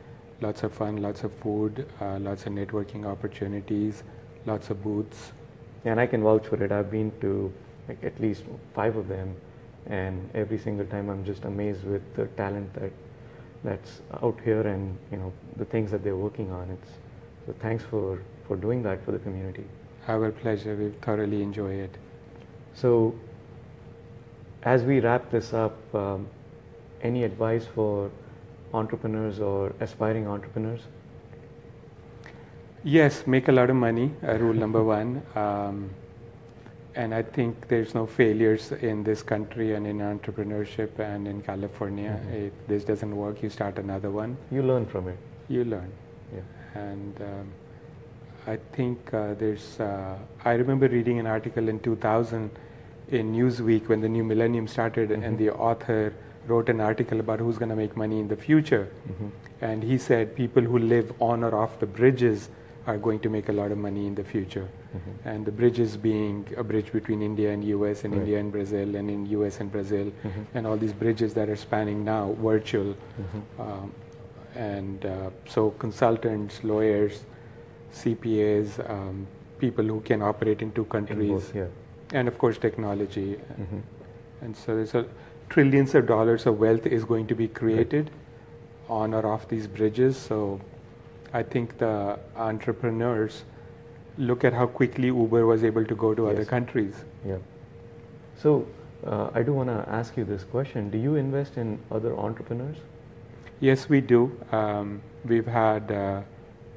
Lots 0.45 0.63
of 0.63 0.75
fun, 0.75 1.01
lots 1.01 1.25
of 1.25 1.33
food, 1.43 1.87
uh, 2.03 2.19
lots 2.19 2.45
of 2.45 2.53
networking 2.53 3.07
opportunities, 3.07 4.03
lots 4.45 4.69
of 4.69 4.83
booths. 4.85 5.33
And 5.87 5.99
I 5.99 6.07
can 6.07 6.23
vouch 6.23 6.47
for 6.47 6.63
it. 6.63 6.71
I've 6.71 6.91
been 6.91 7.13
to 7.23 7.51
like 7.89 8.05
at 8.05 8.21
least 8.21 8.43
five 8.75 8.97
of 8.97 9.09
them, 9.09 9.35
and 9.87 10.29
every 10.35 10.59
single 10.59 10.85
time 10.85 11.09
I'm 11.09 11.25
just 11.25 11.47
amazed 11.47 11.85
with 11.85 12.03
the 12.15 12.27
talent 12.41 12.75
that 12.75 12.93
that's 13.63 14.03
out 14.23 14.39
here 14.45 14.61
and 14.73 14.99
you 15.11 15.17
know 15.17 15.33
the 15.57 15.65
things 15.65 15.91
that 15.93 16.05
they're 16.05 16.23
working 16.25 16.53
on. 16.53 16.69
It's 16.77 16.93
so 17.47 17.55
thanks 17.61 17.83
for 17.83 18.19
for 18.47 18.57
doing 18.57 18.83
that 18.83 19.03
for 19.07 19.13
the 19.13 19.21
community. 19.21 19.65
Our 20.09 20.31
pleasure. 20.31 20.77
We 20.77 20.91
thoroughly 21.07 21.43
enjoy 21.43 21.73
it. 21.87 21.97
So 22.75 23.15
as 24.75 24.83
we 24.83 25.01
wrap 25.01 25.31
this 25.31 25.55
up, 25.55 25.95
um, 25.95 26.29
any 27.01 27.25
advice 27.25 27.67
for 27.75 28.11
entrepreneurs 28.75 29.41
or 29.41 29.73
aspiring 29.81 30.27
entrepreneurs? 30.27 30.81
Yes, 32.83 33.27
make 33.27 33.49
a 33.49 33.53
lot 33.53 33.71
of 33.71 33.77
money. 33.77 34.13
Uh, 34.23 34.37
rule 34.39 34.55
number 34.55 34.83
one. 34.99 35.23
Um, 35.35 35.91
and 36.95 37.13
I 37.15 37.23
think 37.23 37.67
there's 37.69 37.95
no 37.95 38.07
failures 38.07 38.71
in 38.73 39.03
this 39.03 39.23
country 39.23 39.75
and 39.75 39.87
in 39.87 39.99
entrepreneurship 39.99 40.99
and 40.99 41.27
in 41.27 41.41
California. 41.43 42.21
Mhm. 42.27 42.47
If 42.47 42.53
this 42.69 42.85
doesn't 42.85 43.17
work, 43.17 43.43
you 43.43 43.51
start 43.51 43.79
another 43.79 44.11
one. 44.11 44.37
You 44.51 44.63
learn 44.63 44.87
from 44.87 45.09
it. 45.09 45.19
You 45.49 45.65
learn. 45.65 45.91
Yeah. 46.35 46.81
And 46.83 47.21
um, 47.23 47.49
I 48.47 48.59
think 48.77 49.13
uh, 49.15 49.35
there's. 49.35 49.81
Uh, 49.81 50.17
I 50.45 50.53
remember 50.53 50.89
reading 50.89 51.19
an 51.19 51.27
article 51.27 51.69
in 51.69 51.81
2000 51.81 52.51
in 53.09 53.33
Newsweek 53.33 53.89
when 53.89 54.01
the 54.01 54.09
new 54.09 54.23
millennium 54.25 54.69
started, 54.69 55.11
Mhm. 55.11 55.25
and 55.25 55.39
the 55.39 55.51
author 55.51 56.13
wrote 56.47 56.69
an 56.69 56.81
article 56.81 57.21
about 57.21 57.39
who's 57.41 57.59
going 57.59 57.71
to 57.71 57.77
make 57.77 57.97
money 57.97 58.19
in 58.21 58.29
the 58.29 58.37
future. 58.37 58.89
Mhm. 59.09 59.31
And 59.61 59.83
he 59.83 59.97
said 59.99 60.35
people 60.35 60.63
who 60.63 60.79
live 60.79 61.13
on 61.21 61.43
or 61.45 61.55
off 61.55 61.79
the 61.81 61.87
bridges 61.87 62.51
are 62.87 62.99
going 62.99 63.19
to 63.21 63.31
make 63.31 63.49
a 63.49 63.53
lot 63.53 63.73
of 63.73 63.79
money 63.79 64.07
in 64.07 64.15
the 64.15 64.25
future. 64.25 64.65
Mhm. 64.95 65.13
And 65.33 65.47
the 65.47 65.53
bridges 65.61 65.97
being 65.97 66.45
a 66.57 66.63
bridge 66.63 66.93
between 66.93 67.23
India 67.23 67.51
and 67.53 67.65
US 67.65 68.05
and 68.05 68.13
Right. 68.15 68.21
India 68.23 68.39
and 68.41 68.53
Brazil 68.53 68.97
and 68.97 69.11
in 69.11 69.25
US 69.27 69.61
and 69.61 69.73
Brazil 69.73 70.11
Mhm. 70.25 70.45
and 70.55 70.67
all 70.67 70.77
these 70.77 70.93
bridges 71.05 71.33
that 71.35 71.49
are 71.49 71.57
spanning 71.57 72.05
now 72.05 72.35
virtual. 72.43 72.91
Mhm. 73.23 73.45
Um, 73.67 73.93
and 74.55 75.07
uh, 75.07 75.31
so 75.47 75.71
consultants, 75.79 76.63
lawyers, 76.63 77.25
CPAs, 77.93 78.79
um, 78.91 79.27
people 79.59 79.85
who 79.85 80.01
can 80.01 80.21
operate 80.23 80.61
in 80.63 80.71
two 80.73 80.83
In 80.83 80.89
countries, 80.91 81.31
both, 81.31 81.55
yeah. 81.55 81.67
and 82.13 82.29
of 82.29 82.39
course 82.39 82.59
technology. 82.59 83.37
Mhm. 83.59 83.83
And 84.43 84.57
so 84.57 84.75
there's 84.77 84.95
a 84.95 85.07
trillions 85.49 85.95
of 85.95 86.07
dollars 86.07 86.47
of 86.47 86.59
wealth 86.59 86.87
is 86.87 87.05
going 87.05 87.27
to 87.29 87.35
be 87.35 87.49
created 87.49 88.11
on 88.89 89.15
or 89.15 89.27
off 89.27 89.49
these 89.49 89.67
bridges. 89.67 90.17
So 90.17 90.61
I 91.33 91.43
think 91.43 91.79
the 91.79 92.19
entrepreneurs 92.37 93.45
look 94.19 94.45
at 94.45 94.53
how 94.53 94.67
quickly 94.67 95.09
Uber 95.09 95.47
was 95.47 95.65
able 95.65 95.85
to 95.85 95.95
go 95.95 96.15
to 96.15 96.29
other 96.29 96.45
countries. 96.45 96.95
Yeah. 97.27 97.39
So 98.37 98.67
uh, 99.07 99.31
I 99.35 99.43
do 99.43 99.53
want 99.53 99.69
to 99.69 99.85
ask 99.89 100.17
you 100.17 100.25
this 100.25 100.45
question: 100.45 100.91
Do 100.91 100.99
you 100.99 101.17
invest 101.17 101.57
in 101.57 101.79
other 101.91 102.17
entrepreneurs? 102.17 102.77
Yes, 103.61 103.89
we 103.89 104.01
do. 104.01 104.39
Um, 104.53 105.01
we've 105.25 105.47
had 105.47 105.91
uh, 105.91 106.23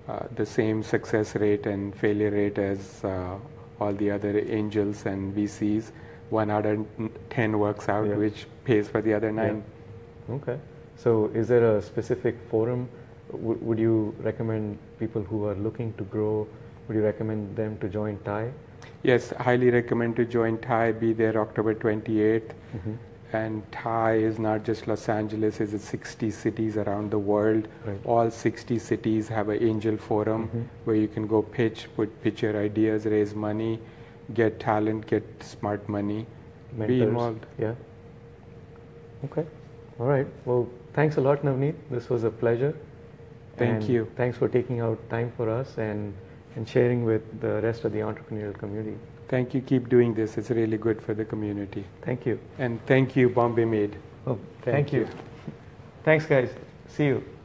uh, 0.07 0.19
the 0.35 0.45
same 0.45 0.83
success 0.83 1.35
rate 1.35 1.65
and 1.65 1.95
failure 1.95 2.31
rate 2.31 2.57
as 2.57 3.03
uh, 3.03 3.37
all 3.79 3.93
the 3.93 4.11
other 4.11 4.39
angels 4.39 5.05
and 5.05 5.35
VCs. 5.35 5.91
One 6.29 6.51
out 6.51 6.65
of 6.65 6.85
ten 7.29 7.57
works 7.59 7.87
out, 7.89 8.07
Yeah. 8.07 8.15
which 8.15 8.45
pays 8.65 8.87
for 8.89 9.01
the 9.01 9.13
other 9.13 9.31
nine. 9.31 9.63
Okay. 10.29 10.57
So 10.97 11.31
is 11.33 11.47
there 11.47 11.77
a 11.77 11.81
specific 11.81 12.35
forum? 12.49 12.89
W- 13.31 13.59
would 13.61 13.79
you 13.79 14.13
recommend 14.21 14.77
people 14.99 15.21
who 15.21 15.45
are 15.47 15.55
looking 15.55 15.93
to 15.93 16.03
grow? 16.03 16.47
Would 16.87 16.97
you 16.97 17.03
recommend 17.03 17.55
them 17.55 17.77
to 17.79 17.87
join 17.89 18.17
TIE? 18.25 18.51
Yes, 19.03 19.29
highly 19.39 19.69
recommend 19.69 20.15
to 20.17 20.25
join 20.25 20.57
TIE. 20.57 20.91
Be 20.91 21.13
there 21.13 21.37
October 21.37 21.73
28th. 21.75 22.53
Mm-hmm. 22.75 22.93
And 23.33 23.61
TIE 23.73 24.15
is 24.15 24.39
not 24.39 24.63
just 24.63 24.87
Los 24.87 25.07
Angeles, 25.09 25.59
it's 25.59 25.83
60 25.83 26.31
cities 26.31 26.77
around 26.77 27.11
the 27.11 27.19
world. 27.19 27.67
Right. 27.85 27.99
All 28.05 28.31
60 28.31 28.79
cities 28.79 29.27
have 29.27 29.49
an 29.49 29.61
angel 29.61 29.97
forum 29.97 30.47
Mhm. 30.47 30.63
where 30.85 30.95
you 30.95 31.07
can 31.09 31.27
go 31.27 31.41
pitch, 31.41 31.89
put 31.97 32.21
pitch 32.21 32.41
your 32.41 32.55
ideas, 32.57 33.05
raise 33.05 33.35
money, 33.35 33.79
get 34.33 34.59
talent, 34.59 35.07
get 35.07 35.23
smart 35.43 35.87
money, 35.87 36.25
be 36.85 37.01
involved. 37.01 37.45
Yeah. 37.57 37.73
Okay. 39.25 39.45
All 39.99 40.05
right. 40.05 40.27
Well, 40.45 40.67
thanks 40.93 41.17
a 41.17 41.21
lot, 41.21 41.43
Navneet. 41.43 41.75
This 41.89 42.09
was 42.09 42.23
a 42.23 42.29
pleasure. 42.29 42.75
Thank 43.57 43.81
And 43.81 43.89
you. 43.89 44.11
Thanks 44.15 44.37
for 44.37 44.47
taking 44.47 44.79
out 44.79 45.09
time 45.09 45.31
for 45.35 45.49
us 45.49 45.77
and 45.77 46.13
and 46.55 46.67
sharing 46.67 47.03
with 47.03 47.39
the 47.41 47.61
rest 47.61 47.85
of 47.85 47.91
the 47.91 47.99
entrepreneurial 47.99 48.57
community. 48.57 48.97
Thank 49.27 49.53
you. 49.53 49.61
Keep 49.61 49.89
doing 49.89 50.13
this. 50.13 50.37
It's 50.37 50.49
really 50.49 50.77
good 50.77 51.01
for 51.01 51.13
the 51.13 51.25
community. 51.25 51.85
Thank 52.01 52.25
you. 52.25 52.39
And 52.57 52.83
thank 52.85 53.15
you, 53.15 53.29
Bombay 53.29 53.65
Made. 53.65 53.95
Oh, 54.25 54.39
Thank 54.61 54.75
thank 54.75 54.93
you. 54.93 55.01
you. 55.01 55.07
Thanks, 56.03 56.25
guys. 56.25 56.49
See 56.87 57.05
you. 57.05 57.36